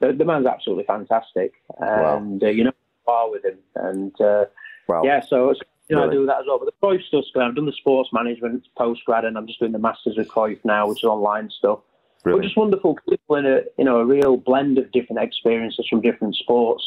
[0.00, 2.16] the, the man's absolutely fantastic, Wow.
[2.18, 2.72] and uh, you know,
[3.06, 4.44] far with him, and uh,
[4.88, 5.54] well, yeah, so.
[5.88, 6.12] you know, I Brilliant.
[6.12, 6.58] do that as well.
[6.58, 7.30] But the Cruyff stuff's.
[7.36, 10.58] I've done the sports management post grad, and I'm just doing the Masters of Cruyff
[10.64, 11.80] now, which is online stuff.
[11.80, 11.84] Really?
[12.18, 12.44] But brilliant.
[12.44, 16.36] just wonderful people in a you know a real blend of different experiences from different
[16.36, 16.82] sports,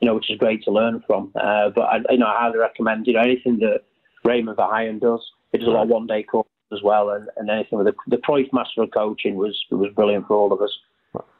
[0.00, 1.30] you know, which is great to learn from.
[1.36, 3.82] Uh, but I, you know, I highly recommend you know anything that
[4.24, 5.20] Raymond Verheijen does.
[5.52, 7.94] He does a lot of one day courses as well, and, and anything with the,
[8.16, 10.76] the Master of Coaching was was brilliant for all of us.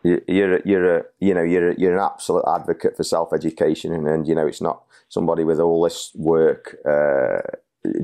[0.02, 4.06] You- You're you're a you know you're you're an absolute advocate for self education, and,
[4.08, 7.40] and you know it's not somebody with all this work uh,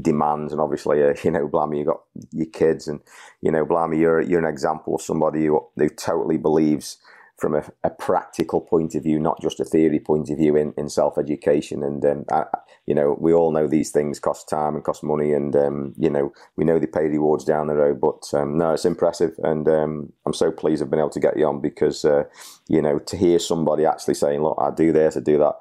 [0.03, 3.01] demands, and obviously uh, you know blimey you got your kids, and
[3.41, 6.99] you know blimey you're you're an example of somebody who, who totally believes
[7.37, 10.73] from a, a practical point of view, not just a theory point of view in,
[10.77, 12.45] in self education, and um, I,
[12.87, 16.11] you know we all know these things cost time and cost money, and um, you
[16.11, 19.69] know we know they pay rewards down the road, but um, no, it's impressive, and
[19.69, 22.25] um, I'm so pleased I've been able to get you on because uh,
[22.69, 25.55] you know to hear somebody actually saying, "Look, I do this, I do that,"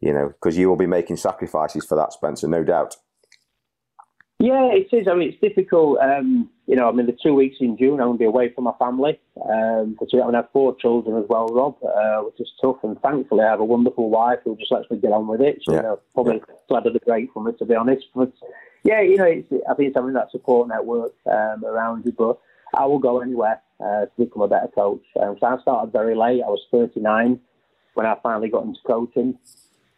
[0.00, 2.96] you know, because you will be making sacrifices for that, Spencer, no doubt.
[4.40, 5.06] Yeah, it is.
[5.06, 5.98] I mean, it's difficult.
[5.98, 8.50] Um, you know, I mean, the two weeks in June, I'm going to be away
[8.54, 9.20] from my family.
[9.36, 12.76] Um, but I mean, I have four children as well, Rob, uh, which is tough.
[12.82, 15.60] And thankfully, I have a wonderful wife who just lets me get on with it.
[15.62, 15.76] So, Yeah.
[15.76, 18.06] you know, probably glad of the break from it, to be honest.
[18.14, 18.32] But
[18.82, 22.12] yeah, you know, it's, I think it's having that support network um, around you.
[22.12, 22.38] But
[22.74, 25.02] I will go anywhere uh, to become a better coach.
[25.20, 26.42] Um, so I started very late.
[26.42, 27.38] I was 39
[27.92, 29.38] when I finally got into coaching.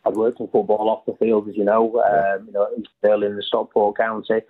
[0.04, 3.36] I'd worked in football off the field, as you know, um, you know, still in
[3.36, 4.40] the Stockport County.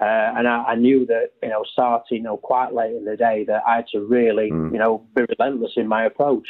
[0.00, 3.16] Uh, and I, I, knew that, you know, starting, you know, quite late in the
[3.16, 4.70] day that I had to really, mm.
[4.70, 6.46] you know, be relentless in my approach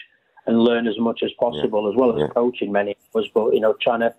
[0.46, 1.90] and learn as much as possible, yeah.
[1.90, 2.28] as well as yeah.
[2.28, 4.12] coaching many hours, but, you know, trying to,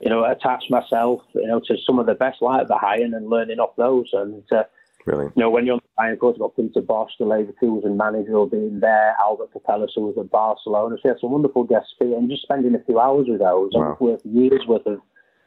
[0.00, 3.28] you know, attach myself, you know, to some of the best like the Bayern and
[3.28, 4.08] learning off those.
[4.14, 4.64] And, uh,
[5.04, 5.32] Brilliant.
[5.36, 8.46] You know, when you're on the Bayern course, you've got Peter Bosz, the Leverkusen manager,
[8.46, 10.96] being there, Albert Capellas, who was at Barcelona.
[11.02, 13.96] So had some wonderful guest speakers, and just spending a few hours with those, wow.
[14.00, 15.00] worth years worth of,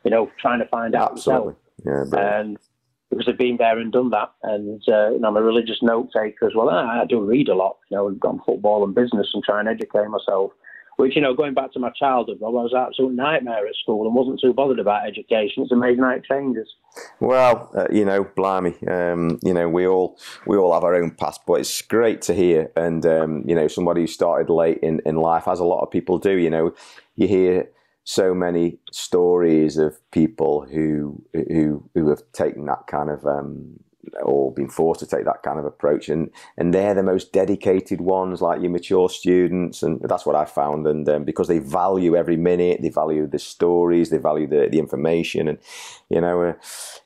[0.04, 1.56] you know, trying to find out Absolutely.
[1.86, 2.13] yourself.
[2.13, 2.58] Yeah, and
[3.10, 6.10] because I've been there and done that, and uh, you know, I'm a religious note
[6.13, 6.70] taker as well.
[6.70, 9.60] I, I do read a lot, you know, I've got football and business and try
[9.60, 10.52] and educate myself
[10.98, 14.06] which, you know, going back to my childhood, I was an absolute nightmare at school
[14.06, 15.64] and wasn't too bothered about education.
[15.64, 16.68] It's amazing how it changes.
[17.20, 21.12] Well, uh, you know, blimey, um, you know, we all we all have our own
[21.12, 22.72] past, but it's great to hear.
[22.76, 25.92] And um, you know, somebody who started late in, in life, as a lot of
[25.92, 26.38] people do.
[26.38, 26.74] You know,
[27.16, 27.70] you hear
[28.06, 33.80] so many stories of people who who who have taken that kind of um,
[34.24, 36.10] or been forced to take that kind of approach.
[36.10, 39.84] And and they're the most dedicated ones like your mature students.
[39.84, 40.88] And that's what I found.
[40.88, 44.80] And um, because they value every minute they value the stories they value the, the
[44.80, 45.48] information.
[45.48, 45.58] And
[46.10, 46.54] you know uh,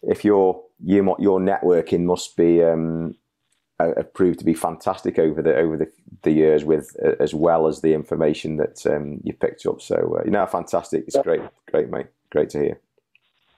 [0.04, 3.16] if your you, your networking must be um,
[3.80, 5.92] uh, proved to be fantastic over the over the,
[6.24, 9.82] the years with uh, as well as the information that um, you picked up.
[9.82, 11.06] So uh, you know fantastic.
[11.08, 12.08] It's great great mate.
[12.32, 12.89] Great to hear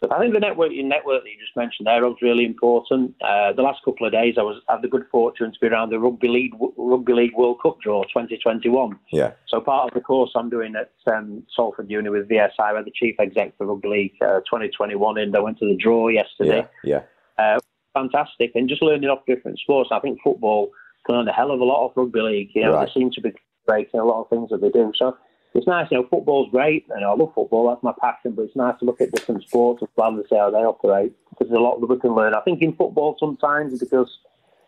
[0.09, 3.13] I think the networking network that you just mentioned there was really important.
[3.21, 5.91] Uh, the last couple of days, I was had the good fortune to be around
[5.91, 8.97] the Rugby League Rugby League World Cup draw 2021.
[9.11, 9.33] Yeah.
[9.47, 12.91] So part of the course I'm doing at um, Salford Uni with VSI, where the
[12.91, 16.67] chief exec for Rugby League uh, 2021, and I went to the draw yesterday.
[16.83, 17.01] Yeah.
[17.37, 17.55] yeah.
[17.55, 17.59] Uh,
[17.93, 19.91] fantastic, and just learning off different sports.
[19.91, 20.71] I think football
[21.05, 22.49] can learn a hell of a lot of rugby league.
[22.55, 22.87] You know, right.
[22.87, 23.33] they seem to be
[23.67, 24.91] breaking a lot of things that they do.
[24.95, 25.15] So
[25.53, 28.55] it's nice, you know, football's great, and I love football, that's my passion, but it's
[28.55, 31.59] nice to look at different sports and plan to see how they operate, because there's
[31.59, 32.33] a lot that we can learn.
[32.33, 34.09] I think in football sometimes, because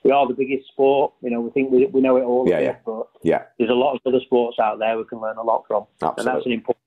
[0.03, 2.59] we are the biggest sport, you know, we think we, we know it all, yeah,
[2.59, 2.75] yeah.
[2.85, 3.43] but yeah.
[3.57, 6.19] there's a lot of other sports out there we can learn a lot from, absolutely.
[6.19, 6.82] and that's an important,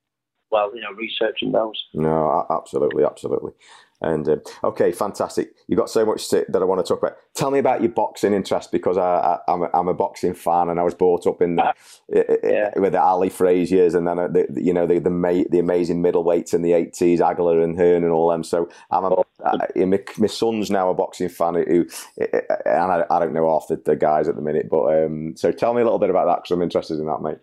[0.51, 1.85] well, you know, researching those.
[1.93, 3.51] No, absolutely, absolutely.
[3.99, 5.53] And uh, okay, fantastic.
[5.67, 7.17] You've got so much to, that I want to talk about.
[7.33, 10.79] Tell me about your boxing interest because I, am a, I'm a boxing fan and
[10.79, 11.73] I was brought up in the,
[12.09, 12.77] yeah.
[12.77, 16.53] with the Ali Fraziers and then uh, the, you know the the, the amazing middleweights
[16.53, 18.43] in the 80s, Hagler and Hearn and all them.
[18.43, 23.17] So I'm a, I, my, my son's now a boxing fan who, and I, I
[23.17, 25.85] don't know half the, the guys at the minute, but um, so tell me a
[25.85, 27.39] little bit about that because I'm interested in that, mate.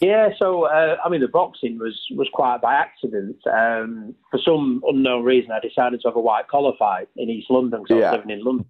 [0.00, 3.36] Yeah, so uh, I mean, the boxing was was quite by accident.
[3.46, 7.50] Um, for some unknown reason, I decided to have a white collar fight in East
[7.50, 8.10] London because yeah.
[8.10, 8.66] I was living in London.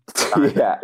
[0.57, 0.79] yeah.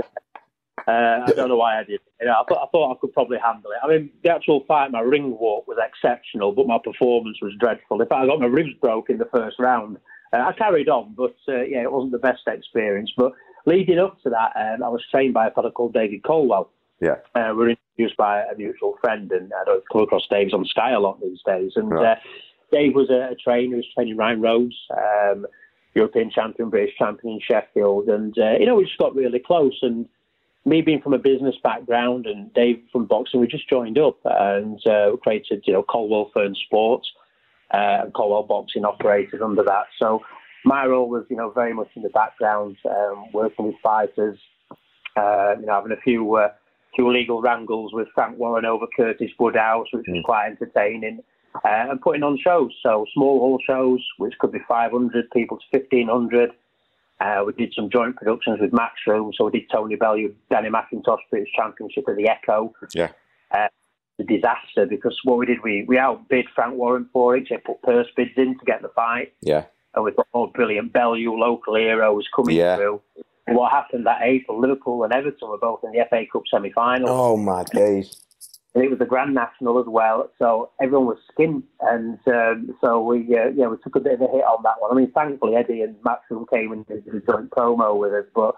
[0.88, 2.00] Uh, I don't know why I did.
[2.20, 3.78] You know, I thought I thought I could probably handle it.
[3.84, 8.00] I mean, the actual fight, my ring walk was exceptional, but my performance was dreadful.
[8.00, 9.98] In fact, I got my ribs broke in the first round.
[10.32, 13.12] Uh, I carried on, but uh, yeah, it wasn't the best experience.
[13.16, 13.32] But
[13.64, 16.70] leading up to that, um, I was trained by a fellow called David Coldwell.
[17.02, 17.16] Yeah.
[17.34, 20.92] Uh, we're introduced by a mutual friend, and I don't come across Dave's on Sky
[20.92, 21.72] a lot these days.
[21.74, 22.12] And right.
[22.12, 22.20] uh,
[22.70, 25.44] Dave was a, a trainer, he was training Ryan Rhodes, um,
[25.96, 28.06] European champion, British champion in Sheffield.
[28.08, 29.76] And, uh, you know, we just got really close.
[29.82, 30.08] And
[30.64, 34.78] me being from a business background and Dave from boxing, we just joined up and
[34.86, 37.10] uh, created, you know, Coldwell Fearn Sports.
[37.72, 39.86] Uh, Coldwell Boxing operated under that.
[39.98, 40.20] So
[40.64, 44.38] my role was, you know, very much in the background, um, working with fighters,
[45.16, 46.50] uh, you know, having a few uh,
[46.94, 50.24] few legal wrangles with Frank Warren over Curtis Woodhouse, which was mm.
[50.24, 51.20] quite entertaining,
[51.64, 52.72] uh, and putting on shows.
[52.82, 56.50] So small hall shows, which could be 500 people to 1,500.
[57.20, 59.32] Uh, we did some joint productions with Matchroom.
[59.36, 62.72] So we did Tony Bellew, Danny McIntosh British Championship of the Echo.
[62.94, 63.12] Yeah.
[63.50, 63.68] Uh,
[64.18, 67.46] a disaster because what we did, we, we outbid Frank Warren for it.
[67.48, 69.32] They put purse bids in to get the fight.
[69.40, 69.64] Yeah.
[69.94, 72.76] And we got all brilliant Bellew, local heroes coming yeah.
[72.76, 73.00] through
[73.48, 77.08] what happened that April, Liverpool and Everton were both in the FA Cup semi-final.
[77.08, 78.22] Oh my days!
[78.74, 83.02] And it was the Grand National as well, so everyone was skint, and um, so
[83.02, 84.90] we uh, yeah we took a bit of a hit on that one.
[84.90, 88.54] I mean, thankfully Eddie and Matchroom came and did a joint promo with us, but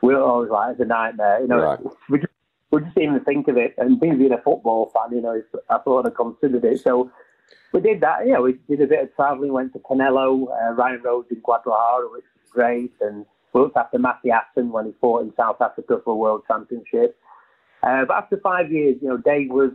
[0.00, 1.58] we were always like it's a nightmare, you know.
[1.58, 1.78] Right.
[2.08, 2.32] We just
[2.70, 5.78] we just didn't even think of it, and being a football fan, you know, I
[5.78, 6.80] thought I considered it.
[6.80, 7.10] So
[7.72, 8.26] we did that.
[8.26, 12.08] Yeah, we did a bit of travelling, went to Canelo, uh, Ryan Rhodes in Guadalajara,
[12.12, 16.12] which was great, and looked after Matty Aston when he fought in South Africa for
[16.12, 17.16] a World Championship.
[17.82, 19.72] Uh, but after five years, you know, Dave was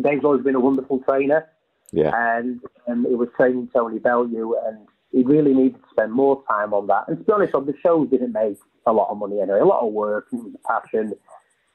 [0.00, 1.46] Dave's always been a wonderful trainer.
[1.92, 2.10] Yeah.
[2.14, 6.72] And um, he was training Tony Bellew, and he really needed to spend more time
[6.72, 7.04] on that.
[7.08, 9.60] And to be honest, on the shows didn't make a lot of money anyway.
[9.60, 11.12] A lot of work and passion.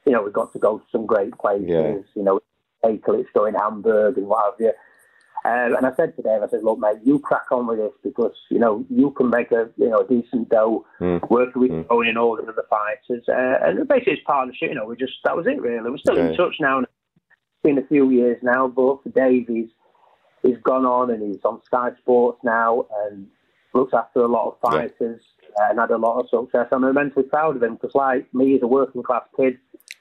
[0.05, 1.67] you know, we got to go to some great places.
[1.67, 1.97] Yeah.
[2.15, 2.39] You know,
[2.83, 4.71] Akelitz in Hamburg and what have you.
[5.47, 7.93] Um, and I said to Dave, I said, look, mate, you crack on with this
[8.03, 11.29] because, you know, you can make a, you know, a decent dough Mm.
[11.29, 11.87] working with Mm.
[11.87, 13.23] Tony and all the other fighters.
[13.29, 15.89] Uh, and basically it's partnership, you know, we just, that was it really.
[15.89, 16.31] We're still Okay.
[16.31, 16.79] in touch now.
[16.79, 16.91] It's
[17.63, 19.69] been a few years now, but for Dave, he's,
[20.43, 23.27] he's gone on and he's on Sky Sports now and
[23.73, 25.21] looks after a lot of fighters
[25.59, 26.67] uh, and had a lot of success.
[26.73, 29.57] I'm immensely proud of him because, like me, as a working class kid,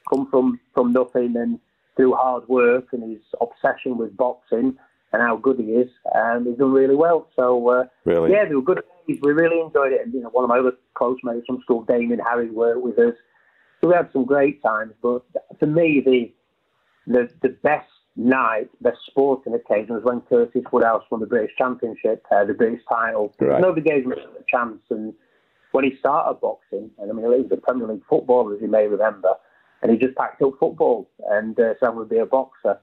[0.09, 1.59] come from, from nothing and
[1.95, 4.77] through hard work and his obsession with boxing
[5.17, 7.27] and how good he is, um, he's done really well.
[7.35, 8.31] So, uh, Really?
[8.31, 8.83] yeah, they were good.
[9.07, 9.17] days.
[9.21, 10.01] We really enjoyed it.
[10.05, 12.99] And, you know, one of my other close mates from school, Damien Harry, worked with
[12.99, 13.15] us.
[13.81, 14.93] So we had some great times.
[15.01, 15.23] But
[15.59, 16.31] for me, the
[17.07, 22.23] the, the best night, best sporting occasion was when Curtis Woodhouse won the British Championship,
[22.31, 23.33] uh, the British title.
[23.39, 23.61] Right.
[23.61, 24.81] Nobody gave him a chance.
[24.89, 25.13] And
[25.71, 28.67] when he started boxing, and I mean, he was a Premier League footballer, as you
[28.67, 29.29] may remember,
[29.81, 32.77] and he just packed up football and uh, said he would be a boxer.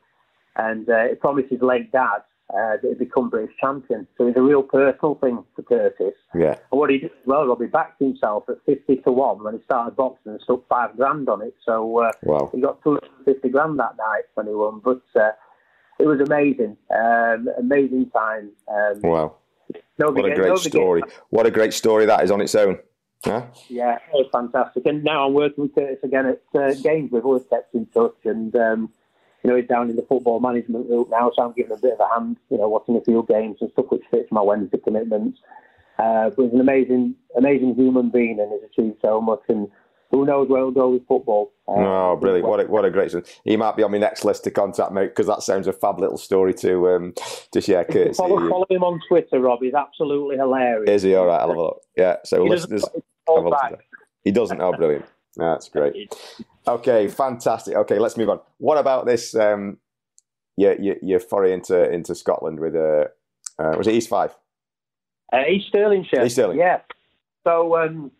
[0.56, 2.18] And uh, he promised his late dad
[2.50, 4.06] uh, that he'd become British champion.
[4.16, 6.14] So it's a real personal thing for Curtis.
[6.34, 6.56] Yeah.
[6.70, 9.62] And what he did as well, Robbie backed himself at 50 to 1 when he
[9.64, 11.54] started boxing and stuck five grand on it.
[11.64, 12.50] So uh, Wow.
[12.54, 14.80] he got 250 grand that night when he won.
[14.84, 15.30] But uh,
[15.98, 16.76] it was amazing.
[16.94, 18.50] Um, amazing time.
[18.68, 19.36] Um, Wow.
[19.96, 21.02] What a great story.
[21.30, 22.78] What a great story that is on its own.
[23.24, 23.42] Huh?
[23.68, 24.84] Yeah, it was fantastic.
[24.86, 27.10] And now I'm working with Curtis again at uh, games.
[27.10, 28.92] We've always kept in touch, and um,
[29.44, 31.80] you know he's down in the football management route now, so I'm giving him a
[31.82, 32.36] bit of a hand.
[32.50, 35.38] You know, watching a few games and stuff which fits my Wednesday commitments.
[35.98, 39.42] Uh, but he's an amazing, amazing human being, and he's achieved so much.
[39.48, 39.68] And
[40.10, 41.52] who knows where he'll go with football?
[41.68, 42.48] Uh, Oh, brilliant!
[42.48, 43.24] What a, what a great story.
[43.44, 46.00] He might be on my next list to contact, mate, because that sounds a fab
[46.00, 47.14] little story to um,
[47.52, 47.84] to share.
[47.84, 49.60] Curtis, Follow, follow him on Twitter, Rob.
[49.62, 50.90] He's absolutely hilarious.
[50.90, 51.40] is he all right?
[51.40, 51.80] I'll have a look.
[51.96, 52.16] Yeah.
[52.24, 52.90] So He doesn't listeners,
[53.28, 53.72] have a look back.
[53.72, 53.84] at that.
[54.24, 54.60] he doesn't.
[54.60, 55.04] Oh, brilliant!
[55.36, 56.12] That's great.
[56.66, 57.76] Okay, fantastic.
[57.76, 58.40] Okay, let's move on.
[58.58, 59.34] What about this?
[59.34, 59.78] Um,
[60.56, 63.06] your your, your foray into into Scotland with uh,
[63.58, 64.34] uh was it East Fife?
[65.32, 66.24] Uh, East Stirlingshire.
[66.24, 66.58] East Stirling.
[66.58, 66.80] Yeah.
[67.44, 68.10] So um,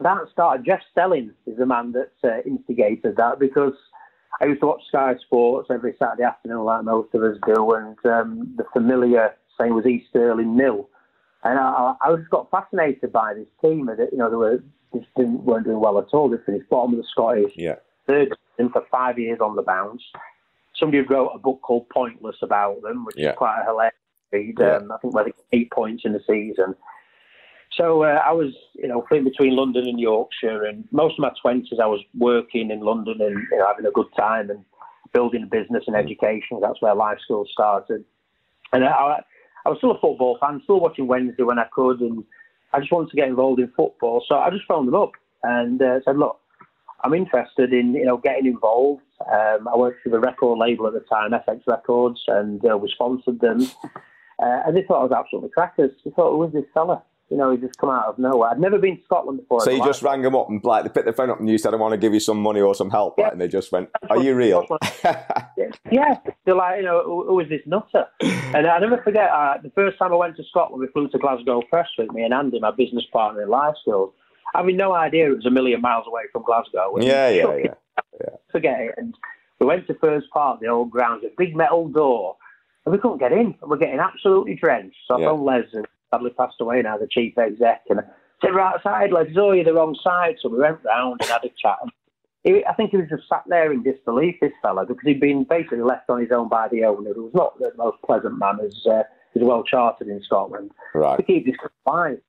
[0.00, 0.66] that started.
[0.66, 3.74] Jeff Stelling is the man that uh, instigated that because
[4.40, 7.96] I used to watch Sky Sports every Saturday afternoon, like most of us do, and
[8.04, 10.88] um, the familiar saying was East Stirling nil.
[11.44, 13.88] And I, I just got fascinated by this team.
[13.88, 14.62] You know, they were
[14.94, 16.28] just didn't, weren't doing well at all.
[16.28, 17.76] They finished bottom of the Scottish Yeah.
[18.06, 20.02] third in for five years on the bounce.
[20.78, 23.30] Somebody wrote a book called Pointless about them, which Yeah.
[23.30, 23.94] is quite a hilarious
[24.32, 24.56] read.
[24.58, 24.76] Yeah.
[24.76, 26.74] Um, I think where they eight points in the season.
[27.72, 31.32] So uh, I was, you know, flitting between London and Yorkshire, and most of my
[31.40, 34.64] twenties I was working in London and you know, having a good time and
[35.12, 36.60] building a business and education.
[36.60, 38.04] That's where life school started.
[38.72, 39.20] And I,
[39.64, 42.24] I was still a football fan, still watching Wednesday when I could, and
[42.72, 44.24] I just wanted to get involved in football.
[44.28, 46.40] So I just phoned them up and uh, said, look,
[47.04, 49.02] I'm interested in you know getting involved.
[49.32, 52.88] Um, I worked for the record label at the time, FX Records, and uh, we
[52.90, 53.66] sponsored them.
[54.38, 55.92] Uh, and they thought I was absolutely crackers.
[56.04, 57.02] They thought, who was this fella?
[57.28, 58.50] You know, he just come out of nowhere.
[58.50, 59.60] I'd never been to Scotland before.
[59.60, 61.58] So you just rang them up and like they picked the phone up and you
[61.58, 63.24] said, "I want to give you some money or some help," Yeah.
[63.24, 63.32] right?
[63.32, 64.64] and they just went, "Are you real?"
[65.90, 68.06] Yeah, they're like, you know, who, who is this nutter?
[68.20, 71.18] And I never forget, uh, the first time I went to Scotland, we flew to
[71.18, 74.12] Glasgow first with me and Andy, my business partner in Life Skills,
[74.54, 76.96] having no idea it was a million miles away from Glasgow.
[76.96, 78.28] And yeah, yeah, yeah.
[78.52, 78.94] Forget it.
[78.96, 79.14] And
[79.60, 82.36] we went to Firs Park, the old grounds, a big metal door,
[82.84, 83.54] and we couldn't get in.
[83.60, 84.96] And we're getting absolutely drenched.
[85.08, 85.26] So Yeah.
[85.26, 85.62] I phoned Les,
[86.12, 88.04] sadly passed away now, the chief exec, and I
[88.40, 90.36] said, right outside, Les, oh, you're the wrong side.
[90.40, 91.78] So we went round and had a chat.
[92.42, 95.44] He, I think he was just sat there in disbelief, this fella, because he'd been
[95.44, 98.58] basically left on his own by the owner, who was not the most pleasant man,
[98.64, 99.02] as uh,
[99.34, 101.16] is well chartered in Scotland, right.
[101.16, 102.20] to keep this alive.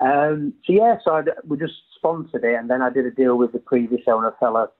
[0.00, 3.36] Um, so yeah, so I, we just sponsored it, and then I did a deal
[3.36, 4.70] with the previous owner, a fella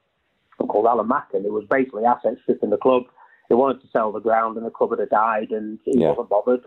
[0.59, 3.03] called Alan Mackin, who was basically asset stripping the club.
[3.49, 6.11] He wanted to sell the ground, and the club had died, and he Yeah.
[6.11, 6.65] wasn't bothered.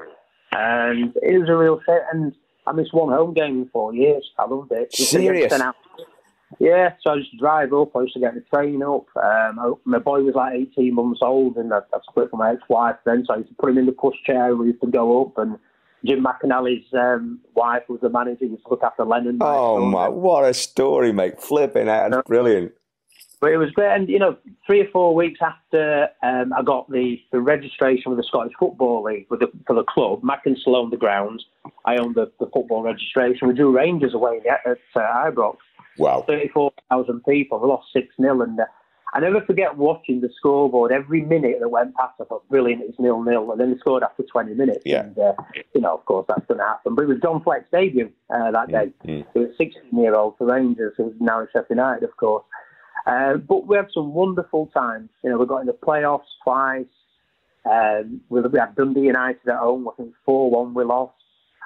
[0.52, 2.02] And it was a real shit.
[2.12, 2.34] And
[2.68, 4.30] I missed one home game in four years.
[4.38, 4.92] I loved it.
[4.92, 5.52] Just Serious?
[6.60, 7.96] Yeah, so I used to drive up.
[7.96, 9.06] I used to get the train up.
[9.16, 12.52] Um, I, my boy was like 18 months old, and I, I split from my
[12.52, 14.58] ex-wife then, so I used to put him in the pushchair.
[14.58, 15.58] We used to go up, and
[16.06, 18.40] Jim McAnally's um, wife was the manager.
[18.42, 19.38] He used to look after Lennon.
[19.42, 20.10] Oh my!
[20.10, 21.42] What a story, mate!
[21.42, 22.74] Flipping out, brilliant.
[23.42, 24.38] But it was great, and you know,
[24.68, 29.04] three or four weeks after um, I got the, the registration with the Scottish Football
[29.04, 31.44] League with the, for the club, Mackin still owned the grounds.
[31.86, 33.48] I owned the, the football registration.
[33.48, 35.58] We drew Rangers away at, at uh, Ibrox,
[35.98, 36.24] Wow.
[36.28, 37.60] thirty-four thousand people.
[37.60, 38.66] We lost six 0 and uh,
[39.14, 40.92] I never forget watching the scoreboard.
[40.92, 44.04] Every minute that went past, I thought, brilliant, it's nil nil, and then they scored
[44.04, 44.84] after twenty minutes.
[44.86, 45.02] Yeah.
[45.02, 45.34] And uh,
[45.74, 46.94] you know, of course, that's going to happen.
[46.94, 48.94] But it was John Fleck Stadium uh, that day.
[49.04, 49.26] Mm.
[49.34, 52.46] It was 16 year old for Rangers, who's now in Sheffield United, of course.
[53.06, 55.10] Uh, but we had some wonderful times.
[55.24, 56.86] You know, we got in the playoffs twice.
[57.70, 59.88] Um, we, we had Dundee United at home.
[59.88, 61.14] I think 4 1 we lost.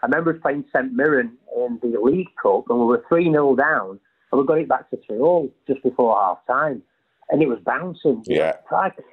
[0.04, 4.00] I remember playing St Mirren in the League Cup and we were 3 0 down
[4.32, 6.82] and we got it back to 3 all just before half time.
[7.30, 8.24] And it was bouncing.
[8.28, 8.54] Yeah.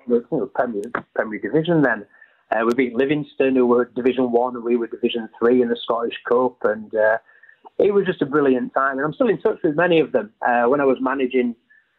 [0.07, 0.83] You know, Premier,
[1.15, 2.05] Premier Division then.
[2.51, 5.77] Uh, we beat Livingston, who were Division One, and we were Division Three in the
[5.83, 7.17] Scottish Cup, and uh,
[7.79, 8.99] it was just a brilliant time.
[8.99, 10.31] And I'm still in touch with many of them.
[10.47, 11.55] Uh, when I was managing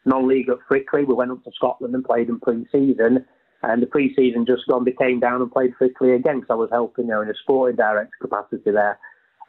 [0.05, 3.25] non-league at Frickley, we went up to Scotland and played in pre-season.
[3.61, 6.69] And the pre-season just gone, they came down and played Frickley again because I was
[6.71, 8.99] helping there in a sporting director capacity there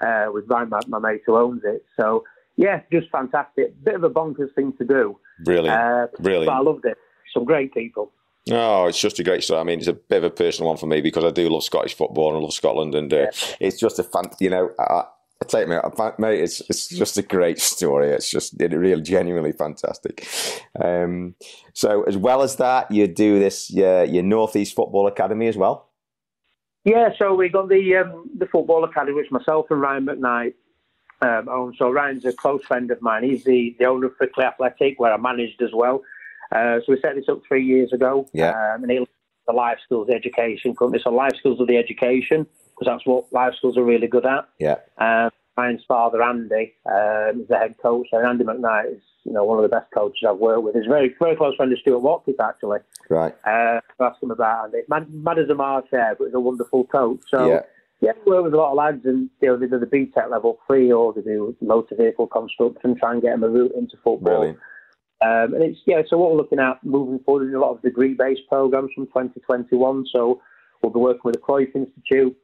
[0.00, 1.84] uh, with Ryan, my, my mate who owns it.
[1.98, 2.24] So
[2.56, 3.82] yeah, just fantastic.
[3.82, 5.18] Bit of a bonkers thing to do.
[5.44, 6.46] Brilliant, uh, brilliant.
[6.46, 6.96] But I loved it.
[7.32, 8.12] Some great people.
[8.50, 9.60] Oh, it's just a great story.
[9.60, 11.64] I mean, it's a bit of a personal one for me because I do love
[11.64, 13.30] Scottish football and I love Scotland, and uh, yeah.
[13.58, 14.26] it's just a fun.
[14.38, 15.04] You know, I
[15.44, 16.18] take me, out.
[16.18, 16.40] mate.
[16.40, 18.08] It's it's just a great story.
[18.08, 20.26] It's just it really genuinely fantastic.
[20.82, 21.34] Um,
[21.72, 25.90] so, as well as that, you do this your, your Northeast Football Academy as well.
[26.84, 30.54] Yeah, so we got the um, the football academy, which myself and Ryan McKnight
[31.22, 31.74] um, own.
[31.78, 33.24] So Ryan's a close friend of mine.
[33.24, 36.02] He's the, the owner of Frickley Athletic, where I managed as well.
[36.52, 38.28] Uh, so we set this up three years ago.
[38.32, 38.50] Yeah.
[38.50, 39.10] Um, and it's
[39.46, 41.02] the Life Skills Education company.
[41.02, 42.46] So Life Skills of the Education,
[42.76, 44.48] because that's what Life Skills are really good at.
[44.58, 44.76] Yeah.
[44.98, 48.08] Um, Ryan's father, Andy, um, is the head coach.
[48.10, 50.74] And Andy McKnight is, you know, one of the best coaches I've worked with.
[50.74, 52.80] He's a very, very close friend of Stuart Watkins, actually.
[53.08, 53.34] Right.
[53.46, 54.78] Uh, ask him about Andy.
[54.88, 57.20] Mad, mad as a march there, but he's a wonderful coach.
[57.30, 57.60] So, yeah
[58.04, 60.30] yeah, we work with a lot of lads, and you know, they do the BTEC
[60.30, 63.96] level three, or they do motor vehicle construction, try and get them a route into
[64.04, 64.48] football.
[65.22, 67.82] Um, and it's yeah, so what we're looking at moving forward is a lot of
[67.82, 70.04] degree-based programs from 2021.
[70.12, 70.42] So
[70.82, 72.36] we'll be working with the Cruyff Institute,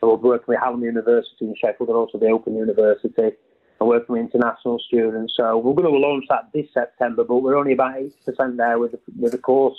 [0.00, 3.36] so we'll be working with Hallam University in Sheffield, and also the Open University,
[3.80, 5.34] and working with international students.
[5.36, 8.92] So we're going to launch that this September, but we're only about 80% there with
[8.92, 9.78] the, with the course.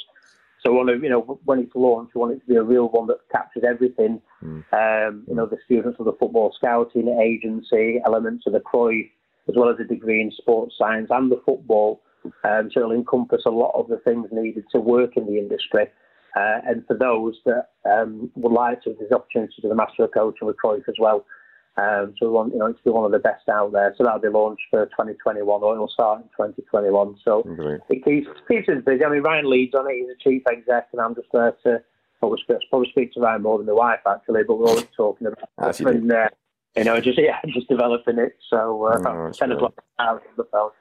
[0.63, 2.63] So we want to, you know, when it's launched, we want it to be a
[2.63, 4.21] real one that captures everything.
[4.43, 4.63] Mm.
[4.71, 9.09] Um, you know, the students of the football scouting agency, elements of the Cruyff,
[9.49, 12.01] as well as a degree in sports science and the football.
[12.43, 15.87] Um, so it'll encompass a lot of the things needed to work in the industry.
[16.35, 20.11] Uh, and for those that um, would like to, there's opportunity to the Master of
[20.11, 21.25] Coaching with Cruyff as well.
[21.77, 23.93] Um, so we want you know it to be one of the best out there.
[23.97, 27.15] So that'll be launched for 2021, or it'll start in 2021.
[27.23, 27.43] So
[27.89, 29.05] it keeps keeps us busy.
[29.05, 29.95] I mean, Ryan leads on it.
[29.95, 31.81] He's a chief exec, and I'm just there to
[32.19, 34.43] probably speak, probably speak to Ryan more than the wife actually.
[34.43, 36.29] But we're always talking about it, and uh,
[36.75, 38.37] you know just yeah just developing it.
[38.49, 40.71] So uh, oh, 10 o'clock out of the phone.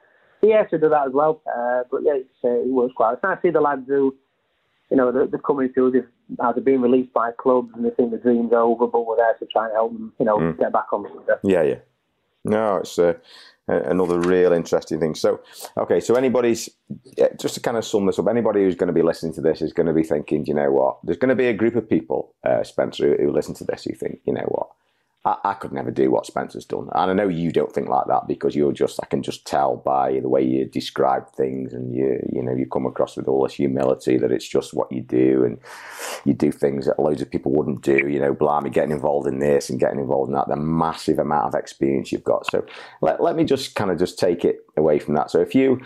[0.41, 1.41] Yeah, to do that as well.
[1.47, 3.13] Uh, but yeah, uh, it works quite.
[3.13, 4.15] It's nice to see the lads who
[4.91, 5.91] you know, they're, they're coming through.
[5.91, 6.07] They've
[6.41, 9.45] either been released by clubs and they think the dream's over, but we're there to
[9.45, 10.59] try and help them, you know, mm.
[10.59, 11.79] get back on the Yeah, yeah.
[12.43, 13.13] No, it's uh,
[13.67, 15.15] another real interesting thing.
[15.15, 15.39] So,
[15.77, 16.69] okay, so anybody's
[17.39, 19.61] just to kind of sum this up, anybody who's going to be listening to this
[19.61, 20.97] is going to be thinking, you know what?
[21.03, 23.85] There's going to be a group of people, uh, Spencer, who, who listen to this
[23.85, 24.69] who think, you know what?
[25.23, 26.89] I, I, could never do what Spencer's done.
[26.93, 29.77] And I know you don't think like that because you're just, I can just tell
[29.77, 33.43] by the way you describe things and you, you know, you come across with all
[33.43, 35.59] this humility that it's just what you do and
[36.25, 39.39] you do things that loads of people wouldn't do, you know, blimey, getting involved in
[39.39, 42.49] this and getting involved in that, the massive amount of experience you've got.
[42.49, 42.65] So
[43.01, 45.29] let, let me just kind of just take it away from that.
[45.29, 45.81] So if you,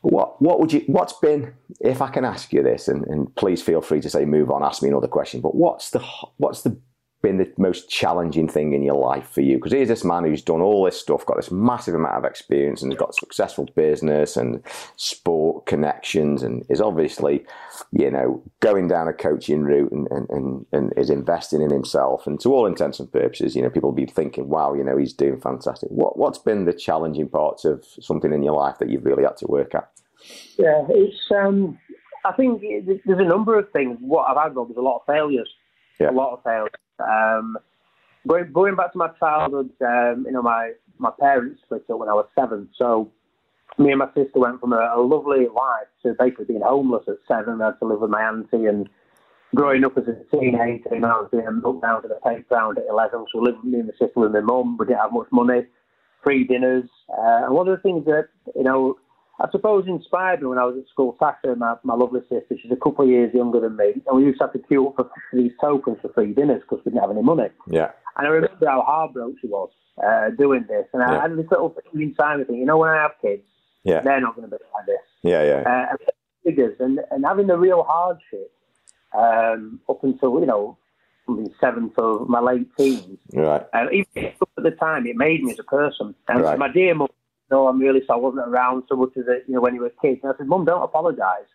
[0.00, 3.60] what what would you what's been if I can ask you this and, and please
[3.60, 5.98] feel free to say move on ask me another question but what's the
[6.36, 6.78] what's the
[7.22, 9.56] been the most challenging thing in your life for you?
[9.56, 12.82] Because here's this man who's done all this stuff, got this massive amount of experience,
[12.82, 14.62] and has got successful business and
[14.96, 17.44] sport connections, and is obviously,
[17.92, 22.26] you know, going down a coaching route and, and, and, and is investing in himself.
[22.26, 24.96] And to all intents and purposes, you know, people will be thinking, wow, you know,
[24.96, 25.88] he's doing fantastic.
[25.90, 29.36] What, what's been the challenging parts of something in your life that you've really had
[29.38, 29.88] to work at?
[30.58, 31.78] Yeah, it's, um,
[32.24, 33.98] I think there's a number of things.
[34.00, 35.48] What I've had, was a lot of failures.
[36.00, 36.10] Yeah.
[36.10, 36.72] A lot of failures.
[37.00, 37.56] Um,
[38.26, 42.08] going, going back to my childhood, um, you know, my, my parents split up when
[42.08, 42.68] I was seven.
[42.76, 43.10] So
[43.78, 47.16] me and my sister went from a, a lovely life to basically being homeless at
[47.28, 47.60] seven.
[47.60, 48.88] I had to live with my auntie and
[49.54, 52.84] growing up as a teenager, and I was being moved down to the playground at
[52.90, 53.26] 11.
[53.32, 54.76] So living me and my sister with my mum.
[54.78, 55.66] We didn't have much money,
[56.22, 56.88] free dinners.
[57.08, 58.96] Uh, and one of the things that, you know,
[59.38, 61.16] I suppose inspired me when I was at school.
[61.20, 64.24] Tasha, my, my lovely sister, she's a couple of years younger than me, and we
[64.24, 67.02] used to have to queue up for, these tokens for free dinners because we didn't
[67.02, 67.48] have any money.
[67.68, 67.90] Yeah.
[68.16, 69.70] And I remember how heartbroken she was
[70.02, 71.18] uh, doing this, and yeah.
[71.18, 73.42] I had this little thing inside me thinking, you know, when I have kids,
[73.84, 74.00] yeah.
[74.00, 74.96] they're not going to be like this.
[75.22, 75.86] Yeah, yeah.
[75.92, 75.96] Uh,
[76.46, 78.52] figures and, and having the real hardship
[79.16, 80.78] um, up until you know
[81.60, 83.18] seven to my late teens.
[83.32, 83.66] Right.
[83.74, 86.14] Uh, even at the time, it made me as a person.
[86.28, 86.58] And right.
[86.58, 87.08] my dear mum
[87.50, 89.82] no, I'm really sorry I wasn't around so much as it, you know when you
[89.82, 90.20] were kids.
[90.22, 91.48] And I said, Mum, don't apologise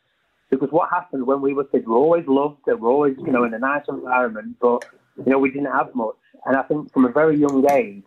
[0.50, 3.32] because what happened when we were kids, we were always loved, we were always you
[3.32, 4.86] know in a nice environment, but
[5.18, 6.16] you know we didn't have much.
[6.46, 8.04] And I think from a very young age,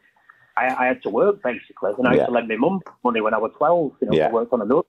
[0.56, 2.20] I, I had to work basically, and I yeah.
[2.20, 3.92] had to lend my mum money when I was twelve.
[4.00, 4.28] You know, yeah.
[4.28, 4.82] I worked on another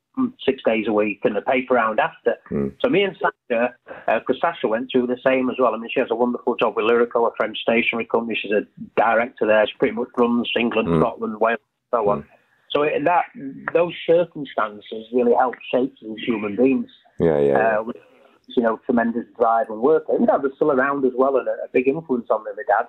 [0.45, 2.35] six days a week and the paper round after.
[2.51, 2.73] Mm.
[2.81, 3.73] So me and Sasha,
[4.07, 5.73] because uh, Sasha went through the same as well.
[5.73, 8.37] I mean, she has a wonderful job with Lyreco, a French stationery company.
[8.41, 8.65] She's a
[8.95, 9.65] director there.
[9.67, 11.01] She pretty much runs England, mm.
[11.01, 11.59] Scotland, Wales,
[11.91, 12.23] so on.
[12.23, 12.27] Mm.
[12.75, 13.25] So it, that
[13.73, 16.89] those circumstances really help shape us as human beings.
[17.19, 17.77] Yeah, yeah.
[17.79, 17.95] Uh, with,
[18.49, 20.03] you know, tremendous drive and work.
[20.09, 22.63] And dad was still around as well, and a, a big influence on me, my
[22.67, 22.87] dad.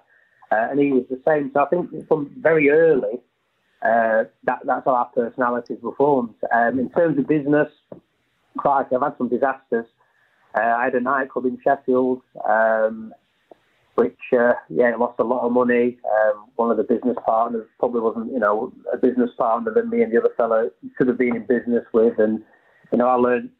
[0.50, 1.52] Uh, and he was the same.
[1.54, 3.20] So I think from very early,
[3.82, 6.34] uh, that, that's how our personalities were formed.
[6.52, 7.68] Um, in terms of business,
[8.58, 9.86] quite, I've had some disasters.
[10.58, 13.12] Uh, I had a nightclub in Sheffield, um,
[13.96, 15.98] which uh, yeah lost a lot of money.
[16.04, 20.02] Um, one of the business partners probably wasn't you know a business partner that me
[20.02, 22.42] and the other fellow should have been in business with, and
[22.92, 23.50] you know I learned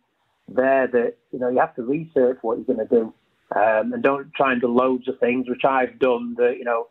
[0.48, 3.12] there that you know you have to research what you're going to do,
[3.56, 6.34] um, and don't try and do loads of things, which I've done.
[6.38, 6.88] That you know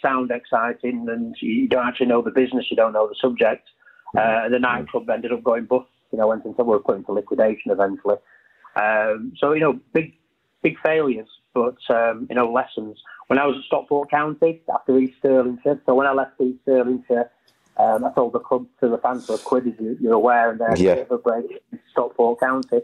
[0.00, 3.68] sound exciting, and you don't actually know the business, you don't know the subject.
[4.16, 5.88] Uh, the nightclub ended up going bust.
[6.12, 8.16] You know, went into we were put into liquidation eventually.
[8.76, 10.14] Um, so you know, big
[10.62, 13.00] big failures, but um, you know, lessons.
[13.28, 17.30] When I was at Stockport County after East Stirlingshire, so when I left East Stirlingshire,
[17.76, 20.50] um, I told the club to the fans for a quid, as you, are aware,
[20.50, 21.04] and they yeah.
[21.10, 22.80] a break in Stockport County,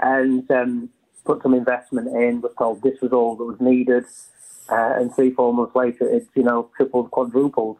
[0.00, 0.90] and um,
[1.24, 2.40] put some investment in.
[2.40, 4.04] Was told this was all that was needed.
[4.70, 7.76] Uh, and three, four months later, it's, you know, tripled, quadrupled.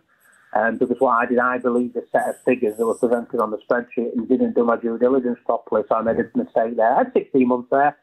[0.53, 3.53] Um, because what I did, I believed a set of figures that were presented on
[3.53, 5.83] the spreadsheet and didn't do my due diligence properly.
[5.89, 6.93] So I made a mistake there.
[6.93, 7.97] I had 16 months there.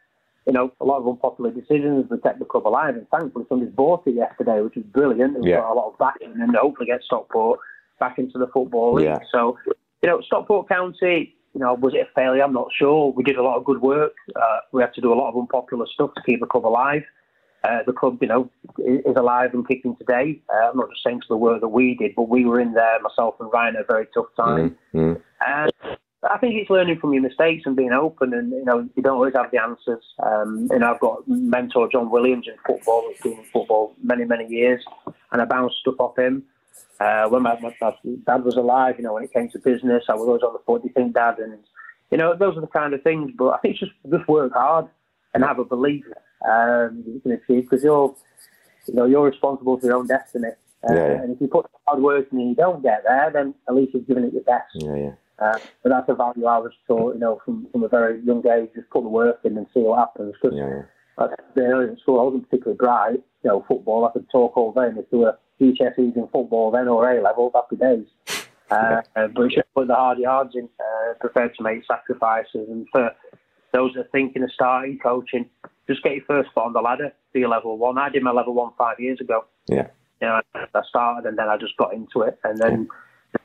[0.48, 2.96] You know, a lot of unpopular decisions to take the club alive.
[2.96, 5.36] And thankfully, somebody's bought it yesterday, which is brilliant.
[5.36, 5.58] And yeah.
[5.58, 7.60] got a lot of backing and hopefully get Stockport
[8.00, 9.06] back into the football league.
[9.08, 9.20] Yeah.
[9.32, 9.58] So,
[10.02, 12.44] you know, Stockport County, you know, was it a failure?
[12.44, 13.12] I'm not sure.
[13.12, 14.14] We did a lot of good work.
[14.36, 17.04] Uh, we had to do a lot of unpopular stuff to keep the club alive.
[17.64, 20.40] Uh, the club, you know, is alive and kicking today.
[20.54, 22.74] Uh, I'm not just saying to the work that we did, but we were in
[22.74, 24.78] there, myself and Ryan, at a very tough time.
[24.94, 25.20] Mm-hmm.
[25.46, 29.04] And I think it's learning from your mistakes and being open, and you know, you
[29.04, 30.04] don't always have the answers.
[30.24, 34.48] Um, and I've got mentor John Williams in football, who's been in football many, many
[34.48, 34.84] years,
[35.32, 36.44] and I bounced stuff off him.
[37.00, 37.96] Uh, when my, my, my,
[38.26, 40.80] dad was alive, you know, when it came to business, I was always on the.
[40.80, 41.38] Do you think, Dad?
[41.38, 41.60] And
[42.10, 43.32] you know, those are the kind of things.
[43.38, 44.88] But I think it's just just work hard
[45.36, 46.04] and have a belief
[46.50, 48.16] um, you can achieve because you're,
[48.88, 50.50] you know, you're responsible for your own destiny.
[50.88, 51.22] Uh, yeah, yeah.
[51.22, 53.94] And if you put hard work in and you don't get there, then at least
[53.94, 54.70] you've given it your best.
[54.76, 55.12] Yeah, yeah.
[55.40, 58.44] Uh, but that's a value I was taught, you know, from, from a very young
[58.48, 58.70] age.
[58.76, 60.34] Just put the work in and see what happens.
[60.42, 60.82] Because yeah,
[61.20, 61.64] yeah.
[61.64, 63.24] early in school, I wasn't particularly bright.
[63.44, 64.88] You know, football, I could talk all day.
[64.88, 68.08] And if there were GCSEs in football then or A level, happy days.
[68.72, 72.68] Uh, uh, but you should put the hard yards in, uh, prepared to make sacrifices.
[72.70, 73.12] And for
[73.74, 75.50] those that are thinking of starting coaching,
[75.88, 77.98] just get your first foot on the ladder, your level one.
[77.98, 79.46] I did my level one five years ago.
[79.68, 79.88] Yeah.
[80.22, 82.40] You know, I started and then I just got into it.
[82.44, 82.98] And then yeah.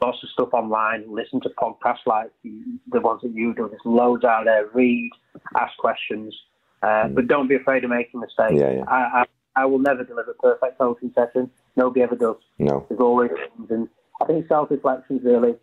[0.03, 3.68] Lots of stuff online, listen to podcasts like the ones that you do.
[3.68, 4.66] There's loads out there.
[4.74, 5.12] Read,
[5.57, 6.34] ask questions.
[6.82, 7.14] Uh, mm.
[7.14, 8.55] But don't be afraid of making mistakes.
[8.55, 8.84] Yeah, yeah.
[8.88, 9.24] I, I,
[9.62, 11.48] I will never deliver a perfect coaching session.
[11.76, 12.34] Nobody ever does.
[12.59, 12.84] No.
[12.88, 13.70] There's always things.
[13.70, 13.88] And
[14.20, 15.55] I think self reflection is really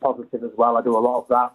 [0.00, 0.78] positive as well.
[0.78, 1.52] I do a lot of that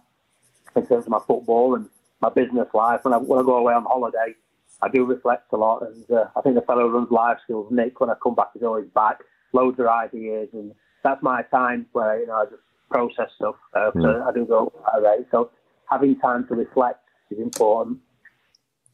[0.80, 1.90] in terms of my football and
[2.22, 3.00] my business life.
[3.04, 4.36] When I, when I go away on holiday,
[4.84, 7.68] I do reflect a lot, and uh, I think the fellow who runs Life Skills,
[7.72, 9.22] Nick, when I come back, is always back,
[9.52, 10.72] loads of ideas, and
[11.08, 13.56] that's my time where you know I just process stuff.
[13.74, 14.02] Uh, mm.
[14.02, 15.26] So I do go right.
[15.32, 15.52] So
[15.90, 17.00] having time to reflect
[17.32, 18.00] is important.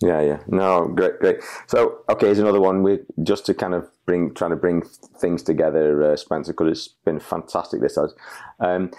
[0.02, 1.38] Yeah, yeah, no, great, great.
[1.68, 2.84] So, okay, here's another one.
[2.84, 6.88] We just to kind of bring, trying to bring things together, uh, Spencer, because it's
[7.06, 7.80] been fantastic.
[7.80, 8.14] This has.
[8.60, 8.92] Um,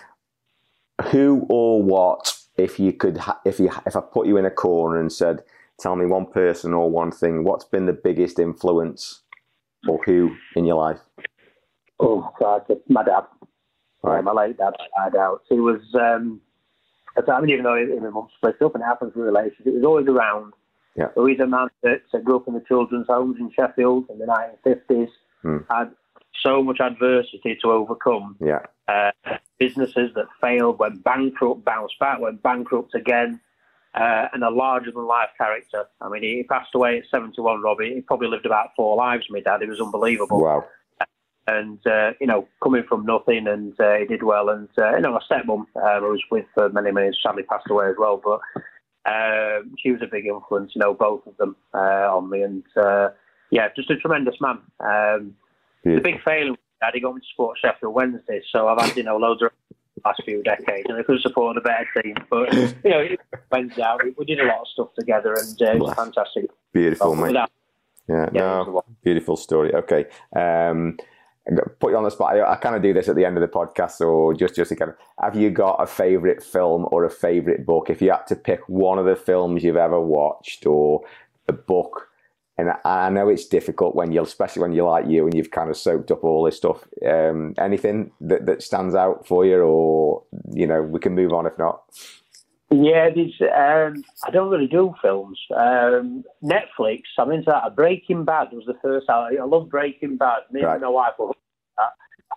[1.11, 4.51] who or what, if you could, ha- if you, if I put you in a
[4.51, 5.43] corner and said,
[5.79, 7.45] tell me one person or one thing.
[7.45, 9.23] What's been the biggest influence
[9.87, 11.01] or who in your life?
[12.01, 13.25] Oh, God, my dad.
[14.03, 14.23] Right.
[14.23, 15.43] my late dad died out.
[15.49, 16.41] He was, um,
[17.17, 19.71] I mean, even though him and mum split up and it happens in relationship, he
[19.71, 20.53] was always around.
[20.95, 21.09] Yeah.
[21.15, 24.27] So he's a man that grew up in the children's homes in Sheffield in the
[24.27, 25.09] 1950s,
[25.41, 25.59] hmm.
[25.71, 25.91] had
[26.43, 28.37] so much adversity to overcome.
[28.45, 28.61] Yeah.
[28.87, 29.13] Uh,
[29.59, 33.41] businesses that failed, went bankrupt, bounced back, went bankrupt again
[33.95, 35.85] uh, and a larger than life character.
[36.01, 37.95] I mean, he passed away at 71, Robbie.
[37.95, 39.63] He probably lived about four lives, my dad.
[39.63, 40.43] It was unbelievable.
[40.43, 40.65] Wow.
[41.47, 44.49] And, uh, you know, coming from nothing, and uh, he did well.
[44.49, 47.43] And, uh, you know, my stepmom, uh, I was with for many, many years, sadly
[47.43, 48.21] passed away as well.
[48.25, 48.41] But
[49.11, 52.43] uh, she was a big influence, you know, both of them uh, on me.
[52.43, 53.11] And, uh,
[53.51, 54.59] yeah, just a tremendous man.
[54.81, 55.35] Um,
[55.85, 58.43] the big failure, Dad, he got me to support Sheffield Wednesday.
[58.51, 59.51] So I've had, you know, loads of
[60.05, 62.15] last few decades, and they could have supported a better team.
[62.31, 63.21] But you know, it
[63.51, 64.01] went out.
[64.19, 66.47] We did a lot of stuff together, and uh, it was fantastic.
[66.73, 67.35] Beautiful, mate.
[67.35, 67.47] Yeah,
[68.09, 69.75] yeah, no, beautiful story.
[69.75, 70.07] Okay.
[70.35, 70.99] Um,
[71.79, 72.37] put you on the spot.
[72.37, 74.71] I, I kind of do this at the end of the podcast, so just just
[74.71, 77.91] to kind of have you got a favorite film or a favorite book?
[77.91, 81.03] If you had to pick one of the films you've ever watched or
[81.49, 82.09] a book,
[82.57, 85.71] and I, know it's difficult when you're, especially when you're like you and you've kind
[85.71, 86.85] of soaked up all this stuff.
[87.07, 90.23] Um, anything that that stands out for you, or
[90.53, 91.83] you know, we can move on if not.
[92.83, 95.39] Yeah, these, um, I don't really do films.
[95.55, 97.77] Um, Netflix, I'm into that.
[97.77, 99.09] Breaking Bad was the first.
[99.09, 100.41] I, I love Breaking Bad.
[100.51, 100.75] Me right.
[100.75, 101.37] and my wife love
[101.79, 101.93] that.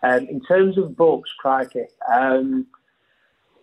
[0.08, 2.68] Um, in terms of books, crikey, um,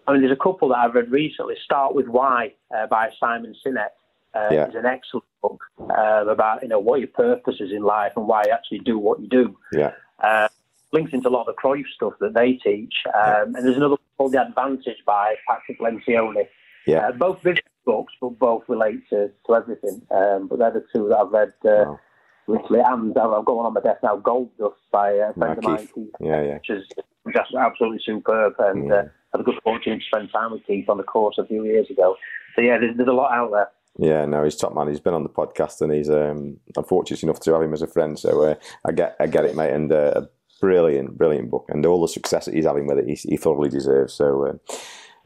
[0.07, 1.55] I mean, there's a couple that I've read recently.
[1.65, 3.89] Start with Why uh, by Simon Sinek.
[4.35, 4.67] Uh, yeah.
[4.67, 8.27] It's an excellent book uh, about you know what your purpose is in life and
[8.27, 9.57] why you actually do what you do.
[9.73, 9.93] Yeah.
[10.19, 10.49] Uh,
[10.93, 12.95] links into a lot of the Cruyff stuff that they teach.
[13.07, 13.43] Um, yeah.
[13.43, 16.47] And there's another called The Advantage by Patrick Lencioni.
[16.87, 17.09] Yeah.
[17.09, 20.03] Uh, both business books, but both relate to, to everything.
[20.11, 22.01] Um, but they're the two that I've read uh, wow.
[22.47, 22.81] recently.
[22.81, 25.89] And I've got one on my desk now, Gold Dust by a friend of mine,
[25.95, 26.11] Keith.
[26.21, 26.55] Yeah, yeah.
[26.55, 26.85] Which is
[27.33, 28.55] just absolutely superb.
[28.59, 28.95] And yeah.
[28.95, 31.65] uh, had a good fortune to spend time with Keith on the course a few
[31.65, 32.17] years ago.
[32.55, 33.71] So yeah, there's, there's a lot out there.
[33.97, 34.89] Yeah, no, he's top man.
[34.89, 37.83] He's been on the podcast, and he's um, I'm fortunate enough to have him as
[37.83, 38.19] a friend.
[38.19, 38.55] So uh,
[38.85, 39.73] I get, I get it, mate.
[39.73, 40.23] And uh,
[40.61, 43.69] brilliant, brilliant book, and all the success that he's having with it, he, he thoroughly
[43.69, 44.13] deserves.
[44.13, 44.75] So, uh,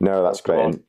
[0.00, 0.64] no, that's great.
[0.64, 0.82] And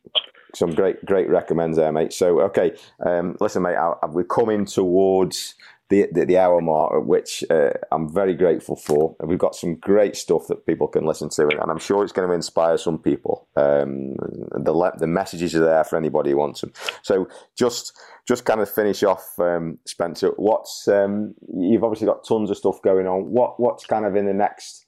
[0.55, 2.13] some great, great recommends there, mate.
[2.13, 2.75] So, okay,
[3.05, 5.55] um, listen, mate, I, I, we're coming towards
[5.89, 9.15] the, the, the hour mark, which uh, I'm very grateful for.
[9.19, 12.13] And we've got some great stuff that people can listen to, and I'm sure it's
[12.13, 13.47] going to inspire some people.
[13.55, 14.15] Um,
[14.51, 16.73] the the messages are there for anybody who wants them.
[17.01, 17.97] So just
[18.27, 20.29] just kind of finish off, um, Spencer.
[20.37, 23.31] What's um, you've obviously got tons of stuff going on.
[23.31, 24.85] What what's kind of in the next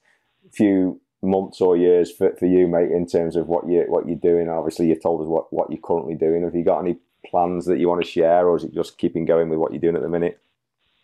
[0.51, 4.17] few months or years for, for you, mate, in terms of what you what you're
[4.17, 4.49] doing?
[4.49, 6.43] Obviously, you've told us what, what you're currently doing.
[6.43, 9.25] Have you got any plans that you want to share, or is it just keeping
[9.25, 10.39] going with what you're doing at the minute?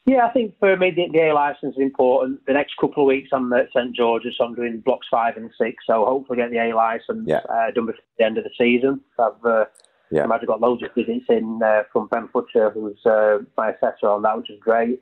[0.05, 2.45] Yeah, I think for me the, the A license is important.
[2.45, 5.51] The next couple of weeks I'm at St George's, so I'm doing blocks five and
[5.57, 5.83] six.
[5.85, 7.41] So hopefully get the A license yeah.
[7.49, 9.01] uh, done before the end of the season.
[9.19, 9.65] I've uh,
[10.09, 10.25] yeah.
[10.31, 14.21] I've got loads of visits in uh, from Ben Futcher, who's uh, my assessor on
[14.21, 14.99] that, which is great.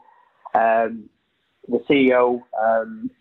[0.56, 1.10] Um,
[1.68, 3.12] the CEO um,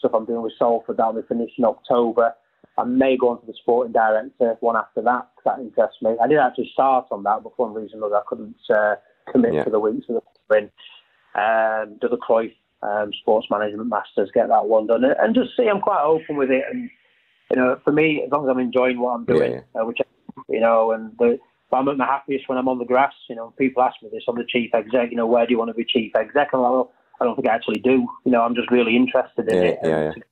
[0.00, 2.34] stuff I'm doing with Salford that'll be finished in October.
[2.76, 6.16] I may go on to the sporting director one after that because that interests me.
[6.22, 8.94] I did actually start on that, but for one reason or another, I couldn't uh,
[9.30, 9.64] commit yeah.
[9.64, 10.16] for the weeks of
[10.48, 10.70] the in.
[11.34, 15.68] Um, do the Cruyff um, Sports Management Masters, get that one done, and just see.
[15.68, 16.90] I'm quite open with it, and
[17.50, 19.82] you know, for me, as long as I'm enjoying what I'm doing, yeah, yeah.
[19.82, 19.98] Uh, which
[20.48, 21.38] you know, and the,
[21.72, 23.12] I'm at my happiest when I'm on the grass.
[23.28, 24.24] You know, people ask me this.
[24.26, 25.10] I'm the chief exec.
[25.10, 26.48] You know, where do you want to be chief exec?
[26.52, 28.08] And I'm like, well, I don't think I actually do.
[28.24, 29.78] You know, I'm just really interested in yeah, it.
[29.82, 30.22] Yeah, yeah.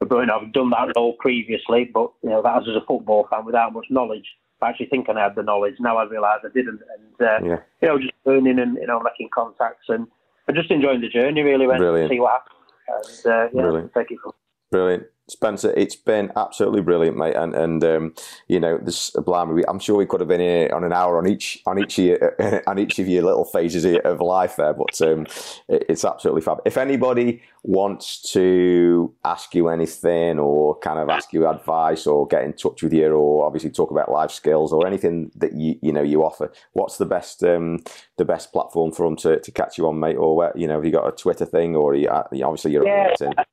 [0.00, 2.86] But you know, I've done that role previously, but you know, that was as a
[2.86, 4.26] football fan without much knowledge.
[4.60, 5.74] I actually think I had the knowledge.
[5.80, 7.58] Now I realise I didn't, and uh, yeah.
[7.80, 10.06] you know, just learning and you know, making contacts and,
[10.46, 11.42] and just enjoying the journey.
[11.42, 13.22] Really, when see what happens.
[13.24, 13.94] And uh, yeah, Brilliant.
[13.94, 14.32] take it from.
[14.70, 15.04] Brilliant.
[15.28, 18.14] Spencer, it's been absolutely brilliant, mate, and and um,
[18.48, 21.28] you know this blimey, I'm sure we could have been here on an hour on
[21.28, 25.00] each on each of your, on each of your little phases of life there, but
[25.00, 25.26] um,
[25.68, 26.58] it's absolutely fab.
[26.64, 32.42] If anybody wants to ask you anything or kind of ask you advice or get
[32.42, 35.92] in touch with you or obviously talk about life skills or anything that you you
[35.92, 37.78] know you offer, what's the best um,
[38.18, 40.16] the best platform for them to, to catch you on, mate?
[40.16, 43.14] Or where, you know, have you got a Twitter thing or you, obviously you're yeah.
[43.20, 43.44] on LinkedIn?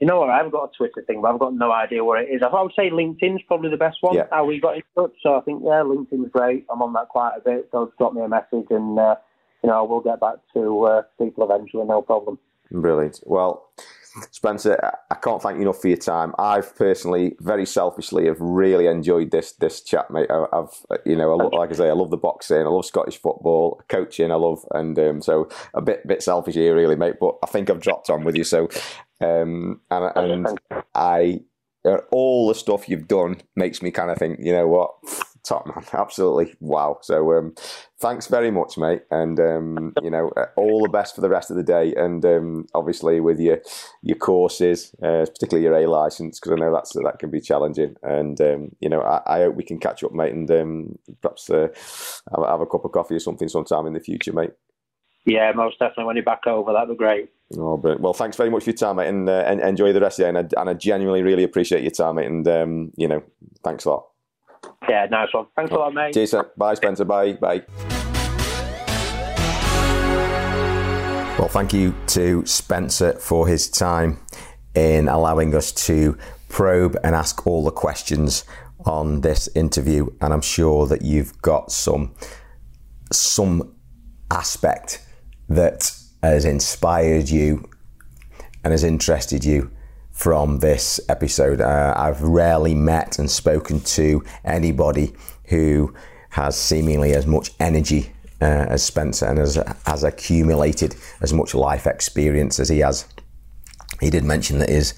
[0.00, 0.30] You know what?
[0.30, 2.40] I haven't got a Twitter thing, but I've got no idea where it is.
[2.42, 4.14] I would say LinkedIn's probably the best one.
[4.14, 4.26] Yeah.
[4.30, 5.12] How we got in touch.
[5.22, 6.66] So I think yeah, LinkedIn's great.
[6.70, 7.68] I'm on that quite a bit.
[7.72, 9.16] So drop me a message, and uh,
[9.62, 11.84] you know we'll get back to uh, people eventually.
[11.84, 12.38] No problem.
[12.70, 13.20] Brilliant.
[13.24, 13.70] Well,
[14.30, 14.78] Spencer,
[15.10, 16.34] I can't thank you enough for your time.
[16.38, 20.30] I've personally, very selfishly, have really enjoyed this this chat, mate.
[20.30, 20.70] I've,
[21.04, 24.36] you know, like I say, I love the boxing, I love Scottish football, coaching, I
[24.36, 27.16] love, and um, so a bit bit selfish here, really, mate.
[27.20, 28.44] But I think I've dropped on with you.
[28.44, 28.68] So
[29.20, 30.58] um, and, and
[30.94, 31.40] I,
[31.84, 34.90] uh, all the stuff you've done makes me kind of think, you know what,
[35.48, 36.98] top man, absolutely wow.
[37.02, 37.54] So um,
[38.00, 41.50] thanks very much, mate, and um, you know uh, all the best for the rest
[41.50, 43.60] of the day, and um, obviously with your
[44.02, 47.96] your courses, uh, particularly your A license, because I know that's that can be challenging,
[48.02, 51.48] and um, you know I, I, hope we can catch up, mate, and um, perhaps
[51.50, 51.68] uh,
[52.34, 54.52] have, have a cup of coffee or something sometime in the future, mate.
[55.28, 56.04] Yeah, most definitely.
[56.04, 57.28] When you're back over, that'd be great.
[57.58, 60.00] Oh, but well, thanks very much for your time, mate, and, uh, and enjoy the
[60.00, 60.38] rest of the day.
[60.38, 62.26] And I, and I genuinely really appreciate your time, mate.
[62.26, 63.22] And um, you know,
[63.62, 64.06] thanks a lot.
[64.88, 65.46] Yeah, nice one.
[65.54, 66.14] Thanks a lot, mate.
[66.14, 66.50] Cheers, sir.
[66.56, 67.04] Bye, Spencer.
[67.04, 67.62] Bye, bye.
[71.38, 74.20] Well, thank you to Spencer for his time
[74.74, 76.16] in allowing us to
[76.48, 78.44] probe and ask all the questions
[78.86, 82.14] on this interview, and I'm sure that you've got some
[83.12, 83.74] some
[84.30, 85.04] aspect
[85.48, 85.90] that
[86.22, 87.68] has inspired you
[88.64, 89.70] and has interested you
[90.10, 91.60] from this episode.
[91.60, 95.94] Uh, I've rarely met and spoken to anybody who
[96.30, 99.54] has seemingly as much energy uh, as Spencer and has,
[99.86, 103.06] has accumulated as much life experience as he has.
[104.00, 104.94] He did mention that his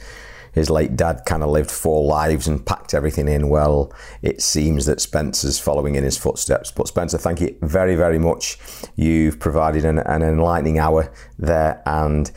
[0.53, 3.49] his late dad kind of lived four lives and packed everything in.
[3.49, 3.93] Well,
[4.23, 6.71] it seems that Spencer's following in his footsteps.
[6.71, 8.59] But Spencer, thank you very, very much.
[8.97, 12.31] You've provided an, an enlightening hour there, and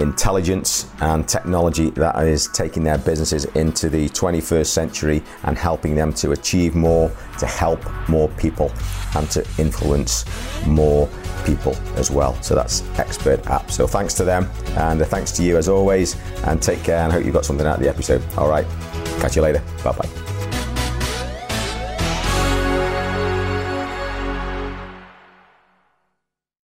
[0.00, 6.12] intelligence and technology that is taking their businesses into the 21st century and helping them
[6.14, 8.72] to achieve more, to help more people,
[9.16, 10.24] and to influence
[10.66, 11.08] more
[11.44, 12.40] people as well.
[12.42, 13.70] So that's Expert App.
[13.70, 16.98] So thanks to them, and thanks to you as always, and take care.
[16.98, 18.22] And hope you got something out of the episode.
[18.36, 18.66] All right,
[19.20, 19.62] catch you later.
[19.82, 20.37] Bye bye.